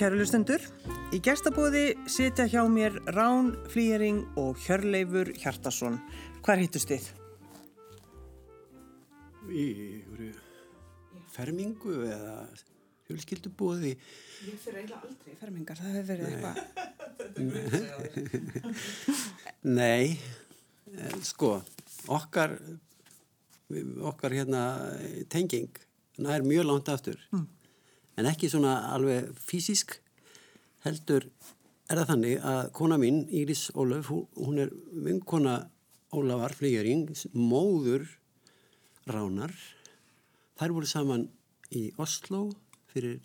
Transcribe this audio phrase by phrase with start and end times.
[0.00, 0.62] kæru lustendur.
[1.12, 5.98] Í gestabóði sitja hjá mér Rán Flýjering og Hjörleifur Hjartarsson.
[6.40, 7.04] Hvar hittust þið?
[9.52, 9.66] Í
[11.34, 12.48] fermingu eða
[13.10, 13.92] fjölskyldubóði.
[14.46, 16.56] Ég fyrir eiginlega aldrei fermingar, það hefur verið eitthvað.
[19.68, 20.16] Nei,
[21.28, 21.50] sko,
[22.08, 22.56] okkar,
[24.14, 24.64] okkar hérna
[25.28, 25.72] tenging,
[26.16, 27.20] það er mjög langt aftur.
[27.36, 27.48] Mm.
[28.20, 29.94] En ekki svona alveg fysisk,
[30.84, 31.24] heldur
[31.90, 34.72] er það þannig að kona mín, Íris Ólaf, hún er
[35.06, 35.56] vinkona
[36.12, 38.04] Ólafar Flígering, móður
[39.08, 39.54] Ránar.
[40.60, 41.24] Þær voru saman
[41.72, 42.50] í Oslo
[42.92, 43.22] fyrir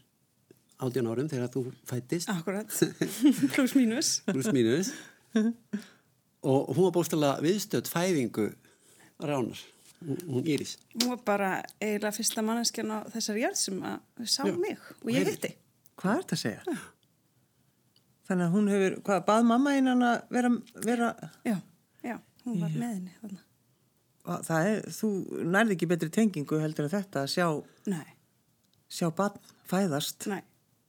[0.79, 2.31] 18 árum þegar þú fættist.
[2.31, 2.71] Akkurat,
[3.55, 4.19] pluss mínus.
[4.29, 4.93] Pluss mínus.
[6.45, 8.47] Og hún var bóstala viðstödd fæðingu
[9.19, 9.59] Ránar,
[10.05, 10.75] hún Íris.
[10.95, 14.53] Hún var bara eiginlega fyrsta manneskjan á þessari jörð sem að sá Já.
[14.57, 15.55] mig og ég hitti.
[15.95, 16.77] Hvað er þetta að segja?
[18.25, 20.49] Þannig að hún hefur, hvað, bað mamma einan að vera,
[20.85, 21.09] vera
[21.45, 21.57] Já,
[22.01, 23.37] já, hún var með henni
[24.25, 25.09] það er, þú
[25.45, 27.47] nærði ekki betri tengingu heldur en þetta að sjá,
[27.91, 28.07] Nei,
[28.89, 29.37] sjá barn
[29.69, 30.25] fæðast.
[30.31, 30.41] nei,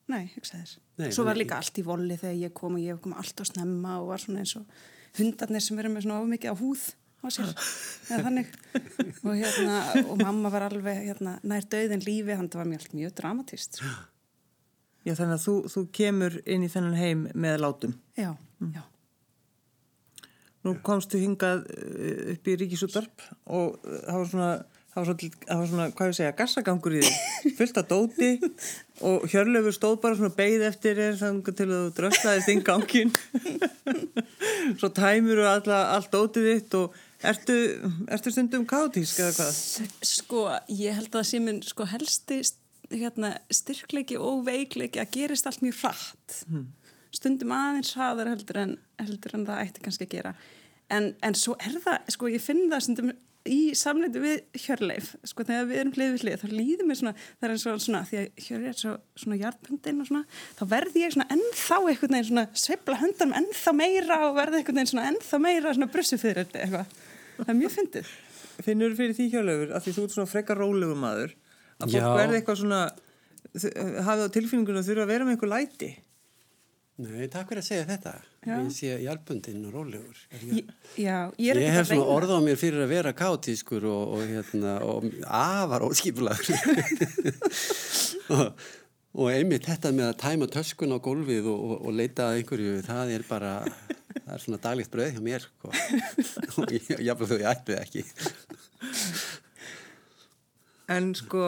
[0.08, 0.78] nei, hugsa þess.
[0.96, 3.44] Nei, Svo var líka allt í volli þegar ég kom og ég kom allt á
[3.44, 4.64] snemma og var svona eins og
[5.18, 6.86] hundarnir sem verður með svona ofmikið á húð
[7.22, 7.54] á sér.
[9.26, 13.16] Og hérna, og mamma var alveg hérna, nær döðin lífi, að það var mjög, mjög
[13.20, 13.80] dramatist.
[13.80, 13.94] Sko.
[15.06, 17.92] Já, þannig að þú, þú kemur inn í þennan heim með látum.
[18.18, 18.32] Já,
[18.74, 18.82] já.
[20.66, 23.22] Nú komstu hingað uh, upp í Ríkisúttarp
[23.54, 24.48] og uh, það var svona,
[24.90, 28.32] það var var svona hvað ég segja, gassagangur í þig, fullt af dóti
[29.06, 33.14] og Hjörlefur stóð bara svona beigð eftir þér þannig til að þú dröslaðist inn gangin.
[34.80, 37.56] Svo tæmur og allt dótið þitt og ertu,
[38.12, 39.60] ertu stundum kátísk eða hvað?
[40.04, 42.40] Sko, ég held að það sé minn sko, helsti
[42.92, 46.40] hérna, styrkleiki og veikleiki að gerist allt mjög hratt.
[47.14, 50.34] Stundum aðeins hraðar heldur en, heldur en það ætti kannski að gera.
[50.92, 53.14] En, en svo er það, sko, ég finn það stundum
[53.46, 57.12] í samleitu við Hjörleif, sko, þegar við erum hlið við hlið, þá líður mér svona,
[57.38, 60.22] það er eins og svona, því að Hjörleif er svo, svona hjartbundin og svona,
[60.58, 64.80] þá verði ég svona ennþá einhvern veginn svona, sveifla hundanum ennþá meira og verði einhvern
[64.80, 66.96] veginn svona ennþá meira svona brussu fyrir þetta eitthvað.
[67.36, 68.14] Það er mjög fyndið.
[68.64, 71.36] Finnur þú fyrir því Hjörlefur að því þú ert svona frekar rólegu maður
[71.76, 72.82] að fólk verði eitthvað svona
[74.06, 75.90] hafið á tilfinningunum að þurfa að vera með eitthvað læti?
[76.96, 78.12] Nei, takk fyrir að segja þetta.
[78.46, 78.54] Já.
[78.54, 80.20] Ég sé hjálpundinn og rólegur.
[80.32, 83.12] Er Ég, já, ég er ég ekki hef svona orð á mér fyrir að vera
[83.12, 86.56] kátískur og, og, hérna, og afar óskipulagur.
[88.38, 88.64] og,
[89.12, 92.78] og einmitt þetta með að tæma töskun á gólfið og, og, og leita að einhverju,
[92.88, 93.52] það er bara,
[94.26, 95.46] það er svona daglegt bröð hjá mér.
[95.46, 95.72] Sko.
[96.60, 98.04] og ég, jáfnveg ætti það ekki.
[100.96, 101.46] En sko,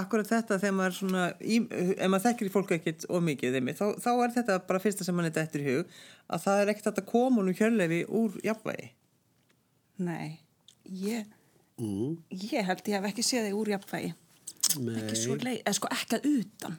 [0.00, 4.10] akkurat þetta þegar maður svona, í, ef maður þekkir fólku ekkert ómikið þeim, þá, þá
[4.14, 5.98] er þetta bara fyrsta sem mann er eftir í hug,
[6.32, 8.88] að það er ekkert að koma nú hjörlefi úr jafnvægi.
[10.00, 10.40] Nei,
[10.88, 11.28] ég,
[11.80, 14.12] Mm, ég held ég hef ekki séð þig úr jafnvægi.
[15.00, 16.74] Ekki svo nei, leið, eða sko ekki að utan.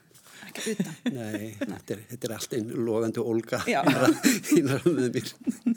[0.48, 0.96] Ekki utan.
[1.18, 3.82] nei, þetta er, þetta er allt einn logandi olga Já.
[4.50, 5.32] hínar með mér.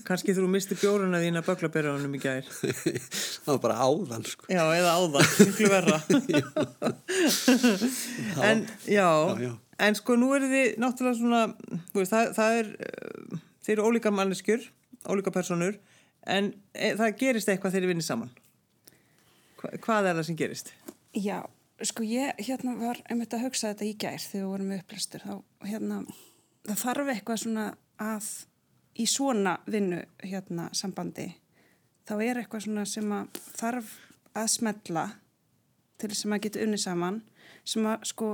[0.08, 2.48] Kannski þú misti bjóruna þín að böglaberaunum í gær.
[3.44, 4.48] það var bara áðan, sko.
[4.52, 5.98] Já, eða áðan, miklu verra.
[8.42, 9.52] en, já, Já, já.
[9.88, 11.42] en sko nú eru þið náttúrulega svona,
[11.92, 14.68] þú veist, það, það er, uh, þeir eru ólíka manneskjur,
[15.10, 15.76] ólíka personur,
[16.30, 18.30] en e, það gerist eitthvað þegar þið vinnir saman.
[19.60, 20.72] Hva, hvað er það sem gerist?
[21.14, 21.38] Já,
[21.82, 25.24] sko ég hérna var einmitt að hugsa þetta í gær þegar við vorum með upplæstur.
[25.24, 26.02] Þá hérna,
[26.68, 27.66] það þarf eitthvað svona
[28.02, 28.28] að
[28.94, 31.28] í svona vinnu hérna sambandi
[32.06, 33.92] þá er eitthvað svona sem að þarf
[34.34, 35.04] að smetla
[35.98, 37.20] til þess að maður geti unni saman
[37.66, 38.28] sem að sko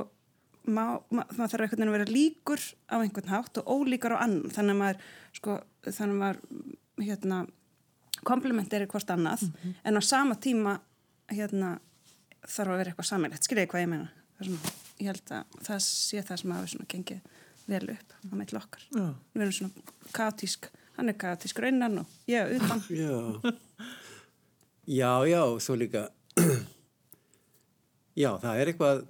[0.66, 4.52] má, ma, maður þarf veginn að vera líkur á einhvern hátt og ólíkar á annan
[4.52, 5.08] þannig að maður
[5.38, 5.56] sko
[5.86, 6.40] þannig að maður
[7.00, 7.40] hérna
[8.26, 9.46] komplementeri hvort annað
[9.86, 10.76] en á sama tíma
[11.30, 11.78] hérna
[12.46, 14.10] þarf að vera eitthvað sammeilegt, skiljiði hvað ég meina?
[14.40, 17.38] Svona, ég held að það sé það sem hafi gengið
[17.70, 18.84] vel upp á meitt okkar.
[18.94, 19.08] Já.
[19.34, 20.70] við erum svona kaotísk
[21.00, 22.82] hann er kaotísk raunan og ég er utan.
[22.92, 23.16] Já,
[24.86, 26.08] já, já, svo líka,
[28.22, 29.04] já, það er eitthvað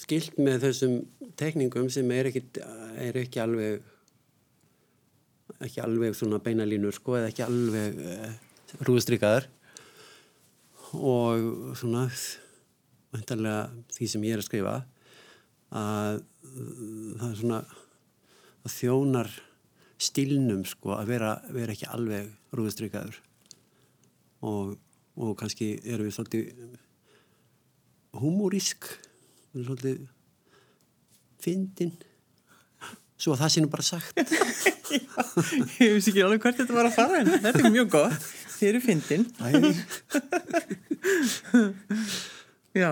[0.00, 1.00] skilt með þessum
[1.40, 2.44] tekningum sem er ekki,
[3.00, 3.84] er ekki alveg,
[5.60, 8.30] ekki alveg svona beinalínur, sko, eða ekki alveg uh,
[8.88, 9.50] rúðstrykkaðar
[10.96, 12.06] og svona,
[13.14, 14.74] væntanlega því sem ég er að skrifa,
[15.70, 16.20] að
[17.20, 17.60] það er svona,
[18.64, 19.32] að þjónar
[20.00, 23.18] stílnum sko að vera, vera ekki alveg rúðstrykkaður
[24.48, 24.76] og,
[25.20, 26.78] og kannski erum við svolítið
[28.20, 28.88] húmórísk
[29.52, 30.06] við erum svolítið
[31.40, 31.92] fyndin.
[33.20, 34.20] Svo að það sé nú bara sagt.
[35.80, 38.30] Ég vissi ekki alveg hvert þetta var að fara en þetta er mjög gott.
[38.60, 39.22] Þið eru fyndin.
[42.76, 42.90] Já,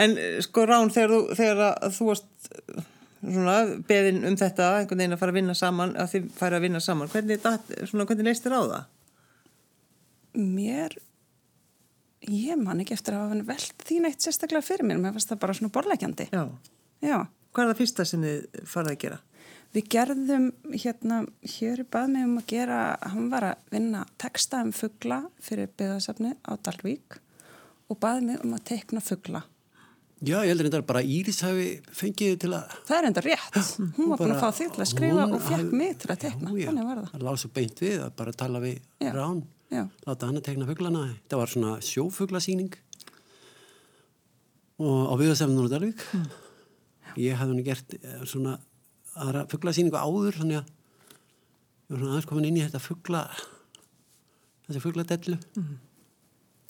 [0.00, 2.86] en eh, sko Rán þegar þú, þegar að þú varst eh,
[3.20, 6.64] svona beðin um þetta einhvern veginn að fara að vinna saman, að þið færa að
[6.66, 7.44] vinna saman, hvernig,
[7.86, 8.88] svona, hvernig leist þér á það?
[10.40, 10.96] Mér,
[12.26, 15.42] ég man ekki eftir að hafa velt þín eitt sérstaklega fyrir mér, mér fannst það
[15.44, 16.26] bara svona borlækjandi.
[16.34, 16.44] Já.
[17.04, 17.18] Já,
[17.50, 19.16] Hvað er það fyrsta sem þið farið að gera?
[19.74, 21.20] Við gerðum hérna,
[21.56, 22.80] hér bað mig um að gera,
[23.12, 27.20] hann var að vinna texta um fuggla fyrir byggðasafni á Dalvík
[27.90, 29.44] og baði mig um að tekna fuggla.
[30.20, 32.74] Já, ég heldur þetta bara Íris hafi fengið til að...
[32.84, 33.54] Það er enda rétt.
[33.96, 36.10] Hún var búin að bara- fá þig til að skrifa hún og fekk mig til
[36.12, 36.18] að
[36.60, 36.66] já.
[36.68, 37.08] Þannig var það.
[37.14, 39.12] Það lág svo beint við að bara tala við Já.
[39.16, 39.40] Rán.
[39.70, 39.82] Já.
[40.04, 41.04] Láta hann að tekna fuglana.
[41.30, 42.76] Það var svona sjófuglasýning
[44.80, 46.04] og á á Dalvík.
[46.12, 46.28] Hmm.
[47.16, 48.58] Ég hafði hann gert eh, svona
[49.18, 53.24] aðra fuglasýningu áður þannig að ég var svona aðeins komin inn í þetta fugla
[54.66, 55.38] þessi fugladellu.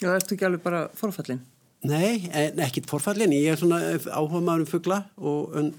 [0.01, 1.43] Já, ertu ekki alveg bara forfallin?
[1.85, 3.81] Nei, en ekkit forfallin, ég er svona
[4.13, 5.71] áhuga maður um fugla og en,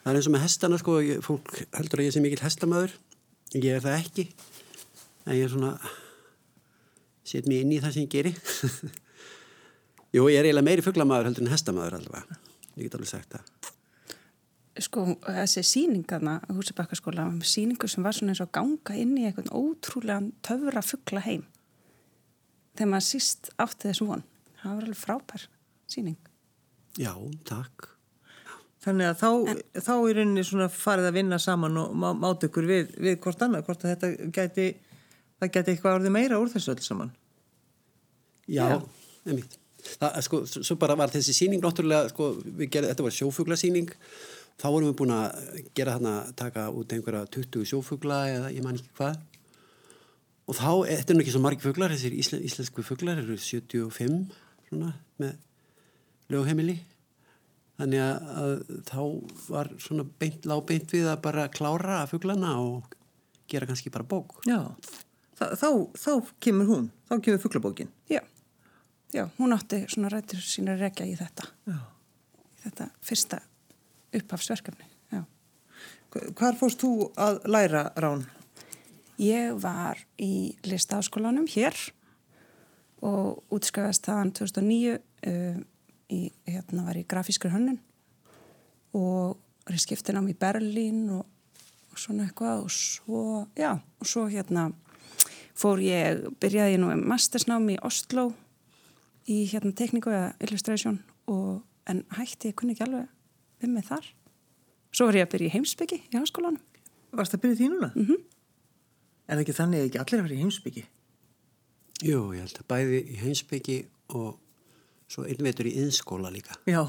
[0.00, 2.96] það er eins og með hestana sko, ég, fólk heldur að ég sé mikill hestamæður,
[3.54, 4.26] ég er það ekki,
[5.26, 5.72] en ég er svona,
[7.26, 8.34] set mér inn í það sem ég geri.
[10.14, 12.42] Jú, ég er eiginlega meiri fuglamæður heldur en hestamæður allavega,
[12.74, 13.73] ég get alveg sagt það.
[14.82, 19.52] Sko, þessi síningarna á Húsabakkaskóla, síningu sem var svona eins og ganga inn í eitthvað
[19.54, 21.44] ótrúlegan töfra fuggla heim.
[22.74, 24.24] Þegar maður síst átti þessu von.
[24.58, 25.46] Það var alveg frábær
[25.90, 26.18] síning.
[26.98, 27.12] Já,
[27.46, 27.90] takk.
[28.84, 29.28] Þannig að þá,
[29.78, 33.44] þá í rauninni svona farið að vinna saman og má, máta ykkur við, við hvort
[33.46, 34.66] annað, hvort að þetta gæti,
[35.38, 37.14] það gæti eitthvað orðið meira úr þessu öll saman.
[38.50, 39.38] Já, Já.
[39.84, 43.90] Það, sko, svo bara var þessi síning náttúrulega, sko, við gerðum, þetta var sjófuglasýning,
[44.60, 48.78] þá vorum við búin að gera þarna, taka út einhverja 20 sjófugla eða ég man
[48.78, 49.20] ekki hvað.
[50.44, 54.18] Og þá, þetta er nú ekki svo margi fuglar, þessir íslen, íslensku fuglar eru 75,
[54.68, 54.90] svona,
[55.22, 55.38] með
[56.32, 56.76] lögheimili.
[57.80, 58.52] Þannig að, að
[58.90, 59.00] þá
[59.48, 62.92] var svona beint, lág beint við að bara klára fuglana og
[63.50, 64.36] gera kannski bara bók.
[64.46, 64.60] Já,
[65.34, 65.68] Þa, þá,
[65.98, 66.10] þá
[66.44, 67.88] kemur hún, þá kemur fugglabókin.
[68.10, 68.20] Já,
[69.14, 71.48] já, hún átti svona rættir sína rekja í þetta.
[71.66, 71.80] Já.
[72.54, 73.40] Í þetta fyrsta
[74.18, 74.86] upphafsverkefni.
[75.12, 75.24] Já.
[76.38, 78.24] Hvar fórst þú að læra rán?
[79.20, 81.76] Ég var í listaháskólanum hér
[83.04, 85.58] og útskrifaðist þaðan 2009 uh,
[86.10, 87.78] í, hérna var ég grafískur hönnun
[88.94, 89.38] og
[89.70, 91.26] ég skiptin á mig í Berlín og,
[91.92, 93.22] og svona eitthvað og svo,
[93.58, 94.70] já, og svo hérna
[95.54, 98.32] fór ég, byrjaði ég nú með mastersnám í Oslo
[99.30, 100.98] í hérna tekníku eða illustration
[101.30, 103.13] og en hætti ég kunni ekki alveg
[103.64, 104.06] við mig þar.
[104.94, 106.62] Svo var ég að byrja í heimsbyggi í háskólanum.
[107.14, 107.90] Varst það byrjuð því núna?
[107.94, 108.22] Mm -hmm.
[109.24, 110.84] Er það ekki þannig að ekki allir að vera í heimsbyggi?
[112.04, 113.78] Jú, ég held að bæði í heimsbyggi
[114.14, 114.32] og
[115.08, 116.56] svo einveitur í innskóla líka.
[116.66, 116.82] Já.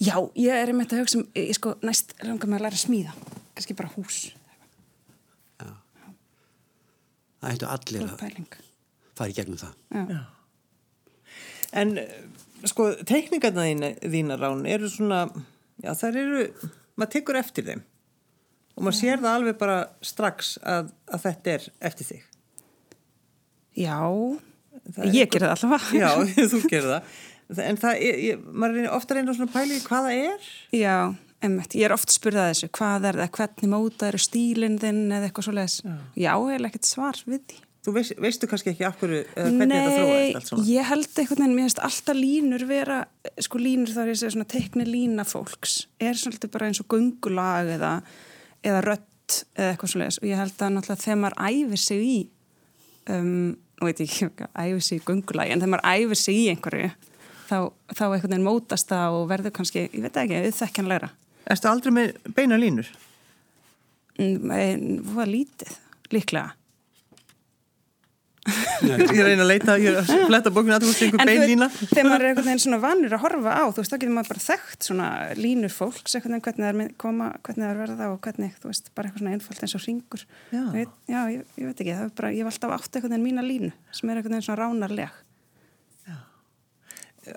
[0.00, 2.84] Já, ég er einmitt að hugsa um, ég sko, næst langar maður að læra að
[2.84, 3.14] smíða.
[3.56, 4.20] Kannski bara hús.
[5.60, 5.70] Já.
[7.40, 8.22] Það ættu allir Góð að
[9.18, 9.74] fara í gegnum það.
[9.90, 10.04] Já.
[10.16, 10.22] Já.
[11.72, 12.12] En eh,
[12.68, 15.24] sko, teikningarna þína, þína rán eru svona,
[15.82, 16.44] já þær eru,
[16.96, 17.82] maður tekur eftir þeim
[18.72, 22.22] og maður sér það alveg bara strax að, að þetta er eftir þig.
[23.82, 23.98] Já,
[24.92, 26.00] Það ég ger það allavega.
[26.00, 27.18] Já, þú gerir það.
[27.62, 30.46] En það, er, ég, maður er ofta reynda svona pæli í hvað það er.
[30.78, 30.94] Já,
[31.44, 35.28] emmitt, ég er oft spurðað þessu, hvað er það, hvernig móta eru stílinn þinn eða
[35.28, 35.76] eitthvað svo leiðis.
[36.16, 37.60] Já, ég er ekkert svar við því.
[37.82, 40.64] Þú veist, veistu kannski ekki af hverju, eða hvernig þetta þróaðist allt svona.
[40.70, 42.98] ég held einhvern veginn, mér finnst alltaf línur vera,
[43.42, 46.82] sko línur þá er ég að segja svona tekni lína fólks, er svolítið bara eins
[46.84, 47.90] og gungulag eða,
[48.62, 52.06] eða rött eða eitthvað svo leiðis og ég held að náttúrulega þegar maður æfir sig
[52.06, 52.16] í,
[53.16, 56.48] um, nú veit ég ekki, æfir sig í gungulagi, en þegar maður æfir sig í
[56.54, 56.94] einhverju,
[57.50, 57.58] þá,
[57.90, 61.10] þá einhvern veginn mótast það og verður kannski, ég veit ekki, auðþekkjanlegra.
[61.50, 62.94] Erstu aldrei með beina línur?
[64.20, 65.78] Mm, en Það var lítið,
[66.14, 66.50] líklega.
[68.42, 71.32] Ég reyna að leita, ég er að fletta bókinu að þú veist einhver En þú
[71.32, 71.68] bein lína.
[71.78, 74.30] þegar maður er einhvern veginn svona vanur að horfa á, þú veist, þá getur maður
[74.32, 75.08] bara þekkt svona
[75.38, 78.66] línur fólks, einhvern veginn hvernig það er koma, hvernig það er verða og hvernig, þú
[78.72, 80.22] veist, bara eitthvað svona einfalt eins og ringur.
[80.50, 80.64] Já.
[80.74, 83.28] Veit, já, ég, ég veit ekki, það er bara, ég hef alltaf átt einhvern veginn
[83.28, 85.10] mína línu sem er einhvern veginn svona ránarleg.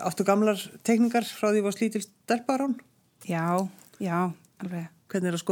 [0.02, 2.74] Áttu gamlar teikningar frá því að var slítil stelparán?
[3.30, 3.70] Já,
[4.02, 4.90] já, alveg.
[5.14, 5.46] Hvernig er að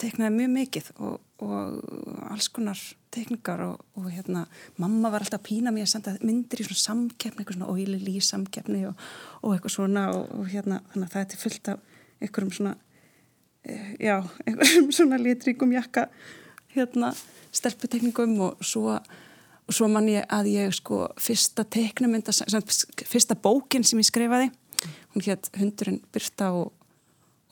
[0.00, 2.80] teiknaði mjög mikið og, og alls konar
[3.14, 4.44] teikningar og, og hérna,
[4.82, 8.00] mamma var alltaf að pína mér að senda myndir í svona samkeppni, eitthvað svona óíli
[8.02, 9.06] lí samkeppni og,
[9.42, 12.74] og eitthvað svona og, hérna, þannig að það er til fullt af einhverjum svona
[13.64, 16.08] eh, já, einhverjum svona litríkum jakka
[16.76, 17.14] hérna,
[17.56, 18.98] stelputekningum og svo
[19.72, 22.30] svo man ég að ég sko fyrsta teiknumynda,
[23.02, 24.50] fyrsta bókin sem ég skrifaði,
[25.14, 26.70] hún hétt Hundurinn Byrta og,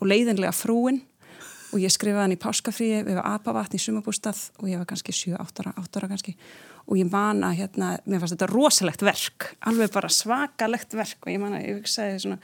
[0.04, 1.00] leiðinlega frúin
[1.74, 5.14] og ég skrifaði hann í páskafríi við var apavatn í sumabústað og ég var kannski
[5.16, 6.36] 7-8 ára, 8 ára kannski.
[6.86, 11.18] Og ég man að hérna, mér fannst þetta rosalegt verk, alveg bara svakalegt verk.
[11.24, 12.38] Og ég man að ég hugsaði svona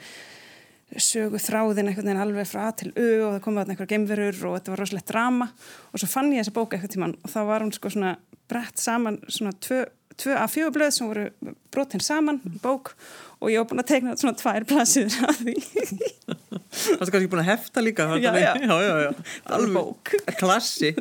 [0.99, 4.41] sögu þráðin einhvern veginn alveg frá A til U og það komið að einhverja geimverur
[4.49, 5.47] og þetta var rosalegt drama.
[5.91, 8.17] Og svo fann ég þessa bóka eitthvað tíman og þá var hún sko svona
[8.51, 9.85] brett saman svona tvö,
[10.21, 12.93] tvö að fjögublöð sem voru brotinn saman, bók
[13.41, 15.55] og ég var búin að teikna svona tvær plassiður af því.
[16.71, 18.05] Það er kannski búin að hefta líka?
[18.21, 18.51] Já, já.
[18.63, 19.09] já, já, já.
[19.55, 20.11] Alveg bók.
[20.39, 20.91] Klassi.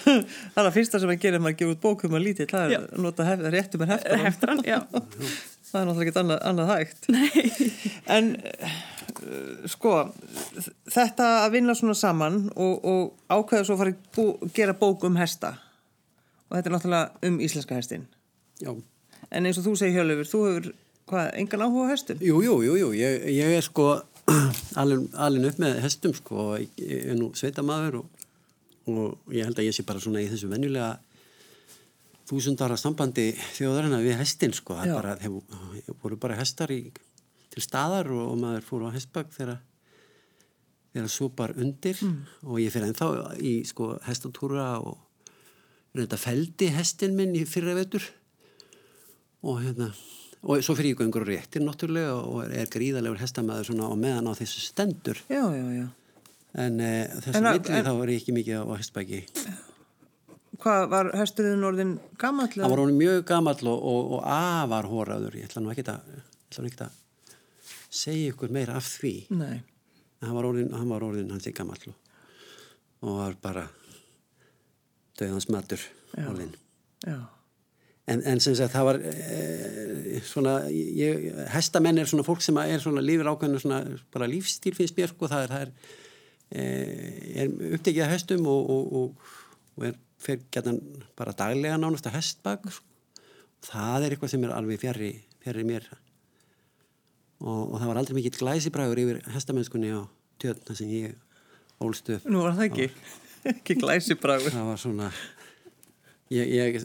[0.00, 2.52] Það er að fyrsta sem að gera ef maður gefur út bók um að lítið,
[2.54, 4.78] það er að nota hef, réttum er hefta Heftran, já.
[5.70, 7.04] Það er náttúrulega ekki annað, annað hægt.
[7.14, 7.66] Nei.
[8.10, 8.72] En uh,
[9.70, 9.92] sko
[10.90, 15.20] þetta að vinna svona saman og, og ákveða svo að fara að gera bók um
[15.20, 15.52] hesta
[16.50, 18.08] og þetta er náttúrulega um íslenska hestin
[18.60, 18.74] Já.
[19.30, 20.70] En eins og þú segir Hjörlefur, þú hefur
[21.10, 22.22] hvað, engan áhuga á hestum?
[22.24, 22.88] Jú, jú, jú, jú.
[22.96, 23.86] Ég, ég er sko
[24.80, 28.26] alin upp með hestum sko og ég, ég er nú sveitamaður og,
[28.90, 30.92] og ég held að ég sé bara svona í þessu venjulega
[32.30, 34.76] þúsundara sambandi þjóðarinnar við hestin sko.
[34.78, 36.84] Það bara, þeir voru bara hestar í,
[37.50, 41.98] til staðar og, og maður fór á hestbak þegar svo bara undir
[42.44, 44.98] og ég fyrir ennþá í sko hestatúra og
[45.96, 48.04] reynda feldi hestin minn í fyrra vetur.
[49.46, 49.90] Og hérna
[50.40, 54.30] og svo fyrir ég göngur og réttir náttúrulega og er, gríðalegur hestamæður svona og meðan
[54.30, 55.18] á þessu stendur.
[55.28, 55.88] Já, já, já.
[56.60, 59.20] En e, þessu villi þá er ég ekki mikið á hestbæki
[60.60, 62.50] Hvað var hesturinn orðin gamall?
[62.50, 66.08] hann var honum mjög gamall og, og, og afar hóraður ég ætla nú ekki að,
[66.10, 66.98] ég ætla nú ekki að
[68.00, 69.14] segja ykkur meira af því.
[69.34, 69.62] Nei.
[70.20, 71.94] En hann var orðin, hann var orðin hans í gamall
[73.00, 73.64] og var bara
[75.20, 75.84] döðans matur
[76.16, 76.56] orðin.
[77.06, 77.20] Já,
[78.10, 82.82] En, en sem sagt það var e, svona, ég, hestamenn er svona fólk sem er
[82.82, 85.98] svona lífur ákveðinu svona bara lífstíl finnst mér sko, það er, það er,
[86.50, 86.64] e,
[87.44, 89.34] er upptekið að hestum og, og, og,
[89.76, 90.80] og er fyrir gætan
[91.18, 92.86] bara daglega nánast að hestbak sko.
[93.68, 95.12] það er eitthvað sem er alveg fjari,
[95.44, 95.86] fjari mér.
[97.40, 100.02] Og, og það var aldrei mikill glæsibræður yfir hestamennskunni á
[100.40, 101.14] tjötna sem ég
[101.80, 102.88] ólst upp nú var það ekki
[103.48, 104.52] ekki glæsibragur.
[104.54, 105.10] Það var svona
[106.30, 106.80] ég, ég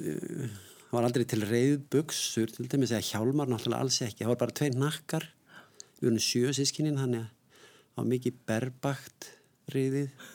[0.93, 4.23] var aldrei til reyð buksur til dæmis eða hjálmar náttúrulega alls ekki.
[4.23, 5.27] Það var bara tveir nakkar.
[5.99, 7.31] Við erum sjö sískinin þannig að
[7.95, 9.29] það var mikið berbakt
[9.73, 10.25] reyðið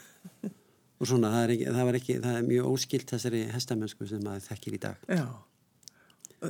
[1.01, 4.25] og svona það er, ekki, það var ekki það er mjög óskilt þessari hestamennsku sem
[4.25, 5.07] maður þekkir í dag.
[5.09, 5.27] Já.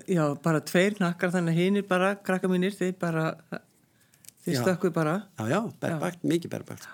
[0.06, 3.24] Já, bara tveir nakkar þannig að hinir bara, krakka mínir, þið bara
[4.46, 4.60] Já.
[4.62, 5.14] stökkuð bara.
[5.38, 6.86] Já já, berbakt, mikið berbakt.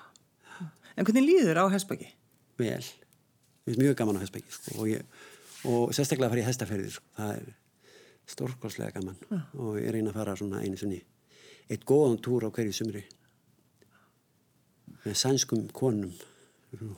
[0.96, 2.08] En hvernig líður á hestbaki?
[2.58, 5.02] Vel, mér finnst mjög gaman á hestbæki sko, og, ég,
[5.66, 7.08] og sérstaklega að fara í hestaferðir sko.
[7.18, 7.54] það er
[8.26, 9.18] stórkoslega gaman.
[9.62, 11.02] Og ég reyna að fara svona einu sinni
[11.70, 13.02] eitt góðan túr á hverju sumri.
[15.06, 16.10] Með sænskum konum.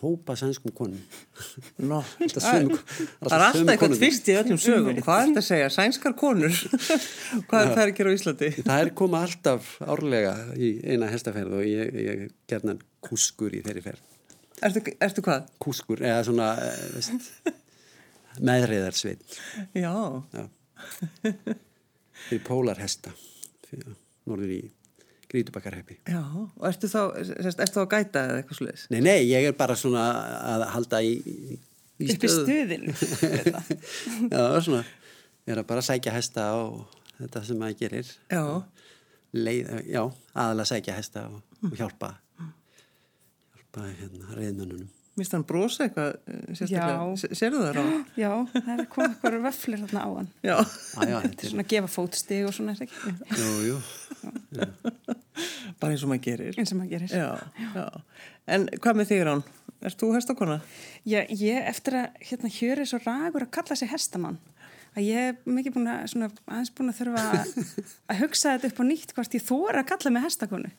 [0.00, 0.98] Hópa sænskum konum.
[1.78, 5.00] Alltaf það sömu- það er alltaf eitthvað tvist í öllum sögum.
[5.04, 5.68] Hvað er þetta að segja?
[5.76, 6.56] Sænskar konur.
[7.48, 8.50] Hvað er það að gera á Íslandi?
[8.58, 13.84] það er koma alltaf árlega í eina hestaferð og ég, ég gerna kúskur í þeirri
[13.84, 14.07] ferð
[14.66, 15.48] Ertu, ertu hvað?
[15.62, 17.28] kúskur, eða svona eh, veist,
[18.42, 19.38] meðreiðarsveit
[19.78, 19.92] Já,
[20.34, 20.44] Já.
[22.28, 23.12] Fyrir pólarhesta
[23.68, 23.94] fyrir
[24.28, 24.60] norður í
[25.28, 25.98] Grítubakkarheppi.
[26.08, 28.84] já, og ertu þá, ertu þá að gæta eða eitthvað sluðis?
[28.88, 30.04] Nei, nei, ég er bara svona
[30.54, 31.10] að halda í,
[32.00, 32.94] í, stuðinu.
[34.32, 34.80] Já, svona,
[35.44, 38.14] ég er að bara sækja hesta og þetta sem maður gerir.
[38.32, 38.40] Já,
[39.36, 40.00] Leið, já,
[40.32, 42.14] aðalega sækja hesta og, og hjálpa,
[43.74, 44.88] hjálpa hérna reyðmönnunum.
[45.18, 47.16] minnst hann brosa eitthvað eh, sérstaklega, Já.
[47.18, 47.88] S- sérðu það ráð?
[48.22, 50.28] Já, það er komið eitthvað vöflur þarna á hann.
[50.46, 53.14] Já, Já, já, Þetta er svona að gefa fótstig og svona, er það ekki?
[53.42, 53.78] jú, jú.
[55.78, 57.12] bara eins og maður gerir Eins og maður gerir.
[57.14, 57.28] Já,
[57.74, 57.86] já,
[58.54, 59.42] en hvað með þig Rán?
[59.78, 60.60] Erst þú hestakona?
[61.06, 64.38] Já, ég eftir að hérna hjöri svo ragur að kalla sig hestamann
[64.98, 67.50] að ég er mikið búin að svona, aðeins búin að þurfa að,
[68.10, 70.70] að hugsa þetta upp á nýtt hvort ég þóra að kalla mig hestakonu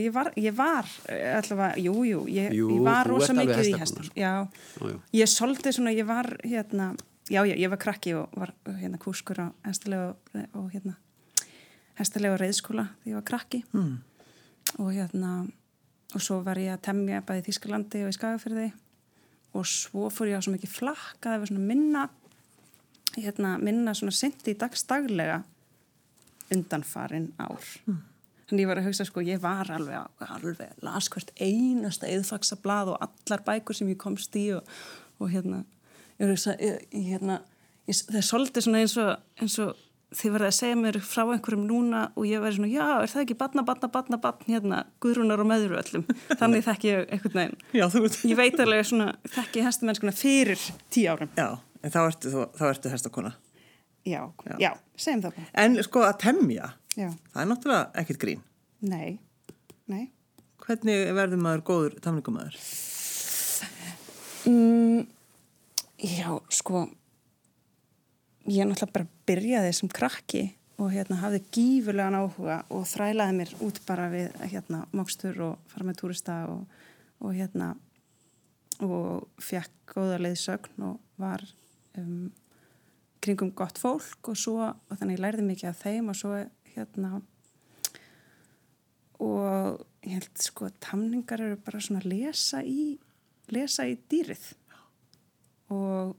[0.00, 3.74] ég var, ég var eh, allavega, jú, jú, ég, Jú, ég var rosa mikið í
[3.80, 4.14] hestum sko.
[4.18, 4.32] já,
[4.80, 4.94] já.
[5.20, 6.92] ég solti svona, ég var hérna,
[7.30, 10.96] já, já, ég var krakki og var hérna kúskur á hestalegu og, og hérna
[11.98, 13.98] hestalegu reyðskóla þegar ég var krakki Hmm.
[14.78, 15.34] og hérna
[16.14, 18.68] og svo var ég að temja bæði Þískalandi og í Skagafyrði
[19.54, 22.04] og svo fór ég á svo mikið flakka það var svona minna
[23.14, 25.42] hérna, minna svona syndi í dagstaglega
[26.54, 28.00] undanfarin ár mm.
[28.48, 33.08] Þannig ég var að hugsa sko ég var alveg, alveg las hvert einasta eðfaksablað og
[33.08, 34.68] allar bækur sem ég komst í og,
[35.20, 35.64] og hérna
[36.18, 37.40] ég var að hugsa ég, hérna,
[37.88, 39.74] ég, það er svolítið svona eins og, eins og
[40.14, 43.22] þið verði að segja mér frá einhverjum núna og ég verði svona, já, er það
[43.24, 46.04] ekki batna, batna, batna, batna, hérna, guðrunar og meður öllum,
[46.40, 47.56] þannig þekk ég einhvern veginn.
[47.74, 48.18] Já, þú veit.
[48.30, 51.32] Ég veit alveg svona, þekk ég hestamennskuna fyrir tíu árum.
[51.38, 51.48] Já,
[51.82, 53.34] en þá ertu, þá ertu hestakona.
[54.04, 54.70] Já, já, já
[55.00, 55.44] segjum það.
[55.64, 57.08] En sko að temja, já.
[57.32, 58.42] það er náttúrulega ekkert grín.
[58.84, 59.18] Nei,
[59.90, 60.10] nei.
[60.64, 62.58] Hvernig verður maður góður tamningumæður?
[64.48, 65.06] Mm,
[66.00, 66.86] já, sko
[68.48, 70.44] ég náttúrulega bara byrjaði sem krakki
[70.80, 75.86] og hérna hafði gífurlegan áhuga og þrælaði mér út bara við hérna mókstur og fara
[75.86, 76.64] með túrista og,
[77.22, 77.74] og hérna
[78.82, 81.44] og fekk góða leiðsögn og var
[82.00, 82.32] um,
[83.22, 86.34] kringum gott fólk og svo og þannig ég lærði mikið af þeim og svo
[86.74, 87.22] hérna.
[89.24, 92.94] Og ég held sko tamningar eru bara svona að lesa í
[93.52, 94.44] lesa í dýrið.
[95.74, 96.14] Og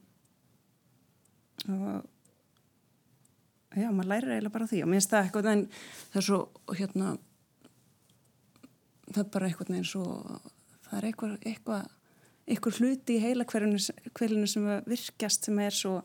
[1.65, 2.03] og
[3.75, 4.83] já, maður lærir eiginlega bara því.
[4.83, 5.63] Og mér finnst það eitthvað en
[6.12, 6.41] það er svo
[6.77, 7.15] hérna
[9.12, 10.51] það er bara eitthvað eins og
[10.85, 11.89] það er eitthvað, eitthvað,
[12.45, 16.00] eitthvað hluti í heila hverjunu sem virkjast sem er svo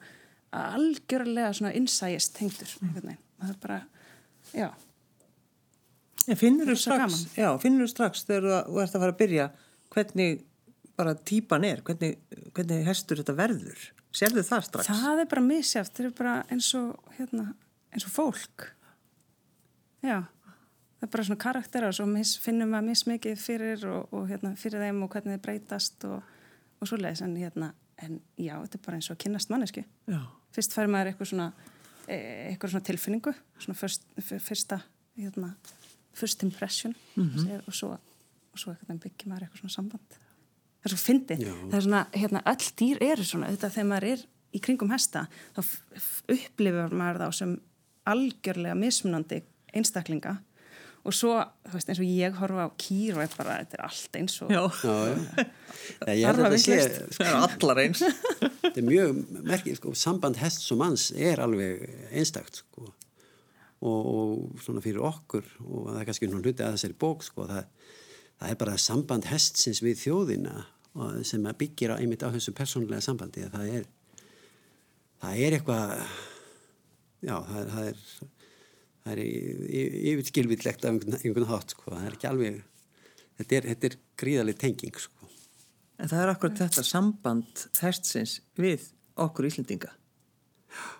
[0.56, 3.80] algjörlega svona innsægist tengdur það er bara,
[4.54, 4.70] já
[6.36, 7.48] Finnur þú strax, já,
[7.90, 9.46] strax þegar þú ert að fara að byrja
[9.90, 10.42] hvernig
[11.00, 12.20] bara típan er, hvernig,
[12.54, 14.90] hvernig hestur þetta verður Serðu það strax?
[14.90, 17.46] Það er bara misjátt, það er bara eins og, hérna,
[17.94, 18.66] eins og fólk.
[20.02, 20.16] Já,
[20.98, 24.56] það er bara svona karaktera og svo mis, finnum við mismikið fyrir og, og hérna,
[24.58, 26.32] fyrir þeim og hvernig þeir breytast og,
[26.80, 27.22] og svo leiðis.
[27.26, 27.70] En, hérna,
[28.02, 29.86] en já, þetta er bara eins og kynast mannesku.
[30.56, 31.50] Fyrst fær maður eitthvað svona,
[32.08, 34.80] eitthvað svona tilfinningu, svona fyrst, fyrsta,
[35.18, 35.54] hérna,
[36.16, 36.94] first impression.
[37.16, 37.62] Mm -hmm.
[37.66, 37.98] og svo,
[38.54, 40.18] svo byggjum maður eitthvað svona samband.
[40.80, 41.38] Það er svo fyndið,
[41.70, 45.26] það er svona hérna, öll dýr eru svona, þetta þegar maður er í kringum hesta,
[45.54, 45.60] þá
[46.28, 47.60] upplifur maður þá sem
[48.04, 49.42] algjörlega mismunandi
[49.74, 50.38] einstaklinga
[51.00, 51.34] og svo,
[51.66, 54.52] þú veist, eins og ég horfa á kýr og bara, þetta er allt eins og
[54.52, 55.44] Já, já, já.
[56.12, 56.78] ég held að þetta sé
[57.16, 58.02] sko, allar eins.
[58.60, 62.90] Þetta er mjög merkið, sko, samband hest og manns er alveg einstakt, sko.
[63.80, 67.46] Og, og svona fyrir okkur og það er kannski svona hluti að þessari bók, sko,
[67.48, 67.64] það
[68.40, 70.60] það er bara samband hestsins við þjóðina
[71.28, 73.44] sem byggir á, einmitt á þessu persónulega sambandi.
[73.52, 73.88] Það er
[75.20, 75.92] það er eitthvað
[77.20, 78.04] já, það, það er
[79.10, 82.60] það er yfirskilvillegt af einhvern, einhvern hátt, sko, það er ekki alveg
[83.40, 85.30] þetta er, þetta er gríðarlega tenging, sko.
[86.00, 88.86] En það er akkurat þetta samband hestsins við
[89.20, 89.92] okkur Íslendinga.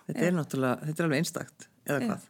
[0.09, 2.25] Þetta er náttúrulega, þetta er alveg einstakt eða hvað?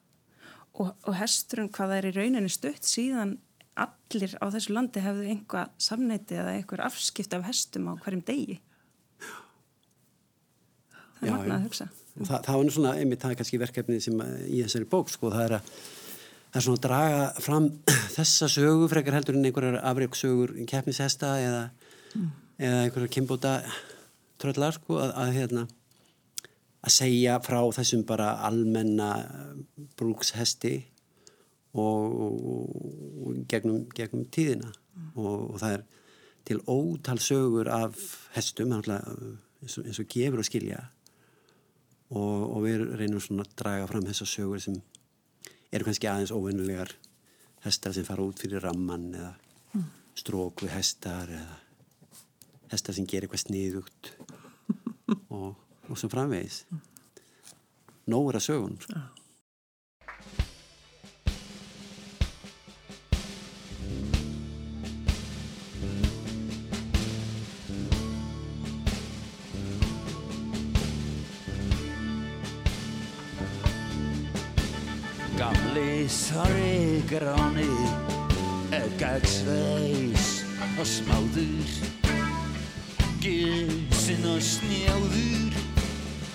[0.71, 3.33] Og, og hesturinn hvað það er í rauninni stutt síðan
[3.81, 8.59] allir á þessu landi hefðu einhvað samneiti eða einhver afskipt af hestum á hverjum degi.
[11.17, 13.97] Það er magna að hugsa Þa, það var nú svona, einmitt það er kannski verkefni
[14.03, 15.75] sem í þessari bók sko, það er að
[16.51, 17.67] það er svona að draga fram
[18.17, 21.61] þessa sögu frekar heldur en einhverjar afreiksögur keppnishesta eða,
[22.17, 22.31] mm.
[22.59, 23.53] eða einhverjar kimbóta
[24.41, 25.65] tröllar sko, að, að hérna
[26.81, 29.11] að segja frá þessum bara almenna
[29.99, 30.75] brúkshesti
[31.77, 35.11] og, og gegnum, gegnum tíðina mm.
[35.15, 35.87] og, og það er
[36.49, 37.95] til ótal sögur af
[38.35, 40.89] hestum eins og, eins og gefur og skilja
[42.11, 44.77] og við reynum svona að draga fram þessar sögur sem
[45.71, 46.93] eru kannski aðeins óvennulegar
[47.65, 49.31] hestar sem fara út fyrir ramman eða
[49.77, 49.89] mm.
[50.19, 51.59] strók við hestar eða
[52.73, 54.13] hestar sem gerir eitthvað sniðugt
[55.37, 55.55] og,
[55.87, 56.63] og svo framvegis
[58.11, 58.99] nógur að sögun sko.
[75.71, 77.63] Sorry gráni
[78.99, 80.43] Gagsveis
[80.75, 81.71] og smáður
[83.23, 85.55] Gilsinn og snjáður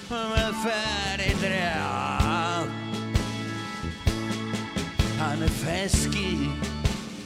[0.08, 1.84] með færið drjá
[5.20, 6.48] Hann er feski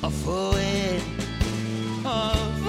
[0.03, 1.07] og fóinn
[2.11, 2.60] og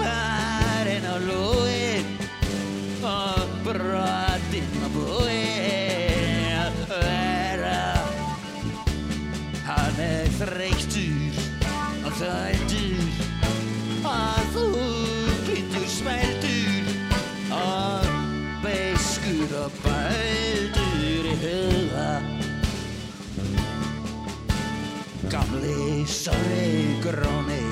[12.22, 13.00] sætur
[14.06, 14.66] að þú
[15.46, 16.90] getur smæltur
[17.56, 18.06] og
[18.62, 22.06] beskur og bæltur í huga.
[25.32, 26.70] Gamli sori
[27.02, 27.62] gróni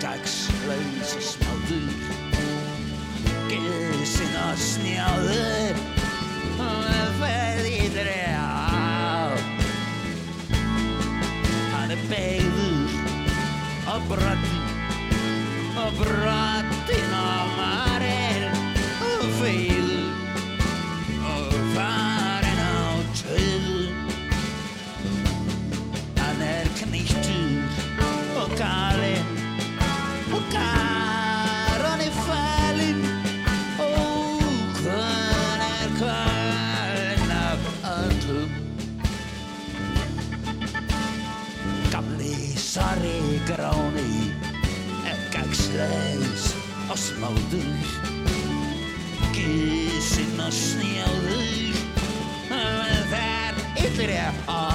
[0.00, 1.94] dagslaus og smáður.
[3.50, 5.89] Gilsin og snjáður
[14.10, 16.69] á bratti
[46.90, 47.66] gagsleis og smáður
[49.34, 51.78] Gísinn og snjáður
[53.12, 54.69] þær yllir ég af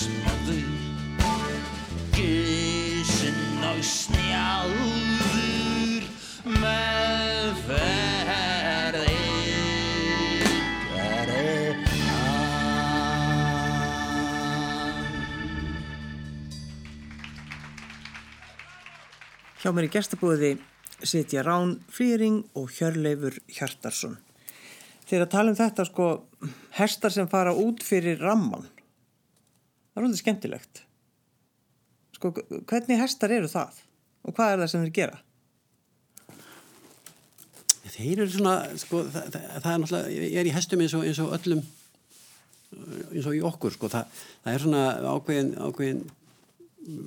[0.00, 0.64] smáður
[2.14, 4.86] Gísinn og snjáður
[6.56, 9.18] Með ferði
[10.94, 11.76] Verði
[19.60, 20.54] Hjá mér í gestabúði
[21.04, 24.18] sitja Rán Flýring og Hjörleifur Hjartarsson.
[25.08, 26.08] Þegar að tala um þetta sko,
[26.76, 28.68] hestar sem fara út fyrir ramman.
[29.90, 30.84] Það er alveg skemmtilegt.
[32.14, 32.30] Sko,
[32.68, 33.82] hvernig hestar eru það?
[34.28, 35.20] Og hvað er það sem þeir gera?
[37.90, 41.06] Þeir eru svona, sko, það, það, það er náttúrulega, ég er í hestum eins og,
[41.08, 41.62] eins og öllum,
[43.10, 46.02] eins og í okkur, sko, það, það er svona ákveðin, ákveðin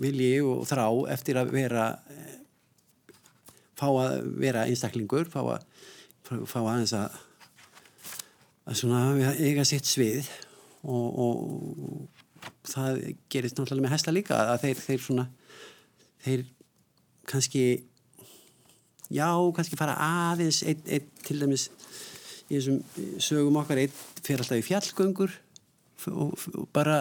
[0.04, 1.86] vilji og þrá eftir að vera,
[3.80, 5.70] fá að vera einstaklingur, fá að,
[6.50, 7.22] fá aðeins að,
[8.68, 10.28] að svona eiga sitt svið
[10.84, 12.23] og, og
[12.68, 13.00] það
[13.32, 15.26] gerist náttúrulega með hesta líka, að þeir, þeir svona,
[16.24, 16.46] þeir
[17.30, 17.66] kannski
[19.14, 21.70] já, kannski fara aðeins einn, einn til dæmis
[22.50, 22.80] í þessum
[23.24, 25.34] sögum okkar einn fer alltaf í fjallgöngur
[26.12, 27.00] og, og bara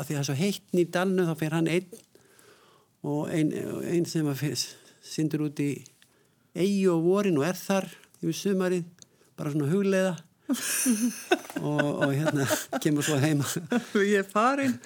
[0.00, 2.00] að því að það er svo heittn í dalnu þá fer hann einn
[3.06, 3.52] og einn
[3.88, 4.28] ein sem
[5.00, 5.72] syndur út í
[6.54, 7.86] eigi og vorin og er þar
[8.20, 8.88] yfir sumarið,
[9.38, 10.16] bara svona hugleiða
[11.68, 12.46] og, og hérna
[12.82, 13.46] kemur svo heima
[14.00, 14.76] Ég er farin.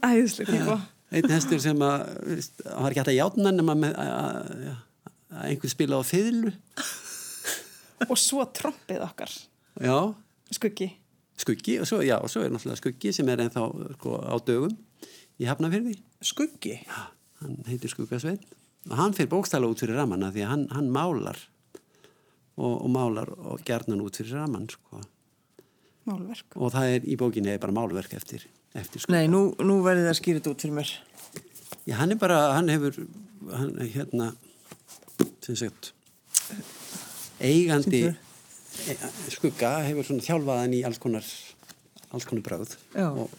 [0.00, 0.80] Æðislega
[1.14, 2.04] einn hestur sem að
[2.64, 4.72] hann var ekki hægt að játna nema með að, að,
[5.34, 6.52] að einhver spila á fiðlu.
[8.08, 9.32] Og svo trompið okkar,
[9.80, 9.98] já,
[10.52, 10.90] skuggi.
[11.40, 14.74] skuggi og svo, já, og svo er náttúrulega skuggi sem er ennþá sko, á dögum
[15.40, 16.76] í Hafnafyrði Skuggi.
[17.40, 18.42] hann heitir Skuggasveinn
[18.90, 21.40] og hann fyrir bókstæla út fyrir ramanna því að hann, hann málar
[22.56, 25.02] og, og málar og gerðnan út fyrir ramann sko.
[26.04, 26.56] Málverk.
[26.60, 28.42] og það er í bókinni er bara málverk eftir,
[28.76, 30.90] eftir skugga Nei, nú, nú verði það skýrit út fyrir mér.
[31.88, 32.98] Já, hann er bara, hann hefur
[33.52, 34.32] hann er hérna
[35.44, 35.92] sem sagt
[37.40, 38.96] eigandi e,
[39.32, 41.26] skugga hefur svona þjálfaðan í alls konar
[42.14, 43.32] alls konar bráð og,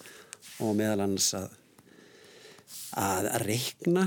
[0.62, 1.54] og meðal annars að
[2.96, 4.06] að reikna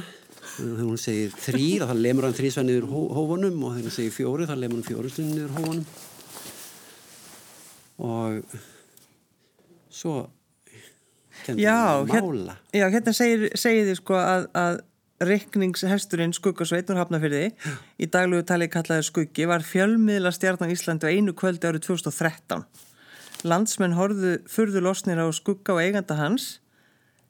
[0.56, 4.48] þegar hún segir þrýr þá lemur hann niður hó, hófunum og þegar hún segir fjóri
[4.48, 5.86] þá lemur hann fjóri niður hófunum.
[7.98, 8.58] Og
[9.90, 10.16] svo
[11.44, 12.58] kenndi Já, hann að mála.
[12.72, 14.80] já, hérna segir, segir þið sko að, að
[15.28, 17.48] reikningshesturinn Skuggasveit úr Hafnafyrði
[17.98, 22.62] í daglugu tali kallaði Skuggi var fjölmiðla stjarnan Íslandi á einu kvöldi árið 2013.
[23.48, 26.58] Landsmenn horfðu furðu losnir á Skugga og eiganda hans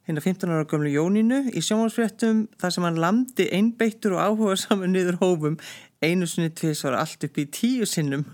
[0.08, 4.94] hérna 15 ára gömlu Jónínu í sjónvarsfréttum þar sem hann lamdi einbeittur og áhuga saman
[4.96, 5.58] niður hófum
[6.02, 8.24] einu sinni tvis var allt upp í tíu sinnum.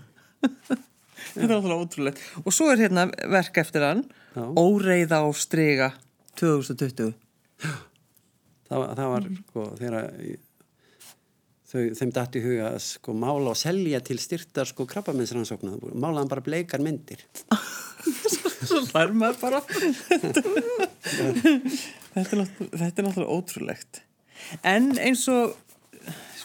[1.35, 2.23] Þetta er alltaf ótrúlegt.
[2.45, 4.45] Og svo er hérna verk eftir hann Já.
[4.59, 5.93] Óreiða á strega
[6.39, 7.13] 2020
[8.69, 10.09] það, það var sko þegar
[11.75, 16.23] þau, þeim datt í huga að sko mála og selja til styrtar sko krabbamennsrannsókna mála
[16.23, 17.21] hann bara bleikar myndir.
[18.65, 19.59] Svo lær maður bara.
[22.15, 24.01] Þetta er, þetta er náttúrulega ótrúlegt.
[24.65, 25.53] En eins og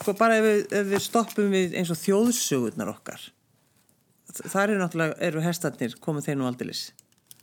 [0.00, 3.26] sko bara ef við, ef við stoppum við eins og þjóðsögurnar okkar
[4.30, 6.82] þar eru náttúrulega, eru hestarnir komið þeir nú aldilis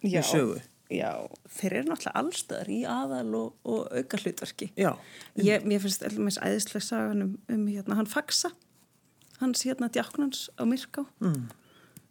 [0.02, 0.60] Já, í sögu
[0.93, 1.12] já,
[1.52, 4.69] þeir eru náttúrulega allstöðar í aðal og, og auka hlutverki.
[4.80, 4.91] Já,
[5.36, 8.54] Ég, mér finnst allmest æðislega sagan um, um hérna, hann Faxa,
[9.41, 11.50] hans hérna djáknans á Myrká, mm.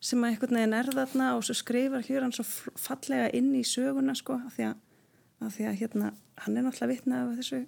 [0.00, 3.64] sem að einhvern veginn er þarna og svo skrifar hér hann svo fallega inn í
[3.66, 4.76] söguna, sko, af því að,
[5.46, 6.12] af því að hérna,
[6.44, 7.62] hann er náttúrulega vitna af þessu,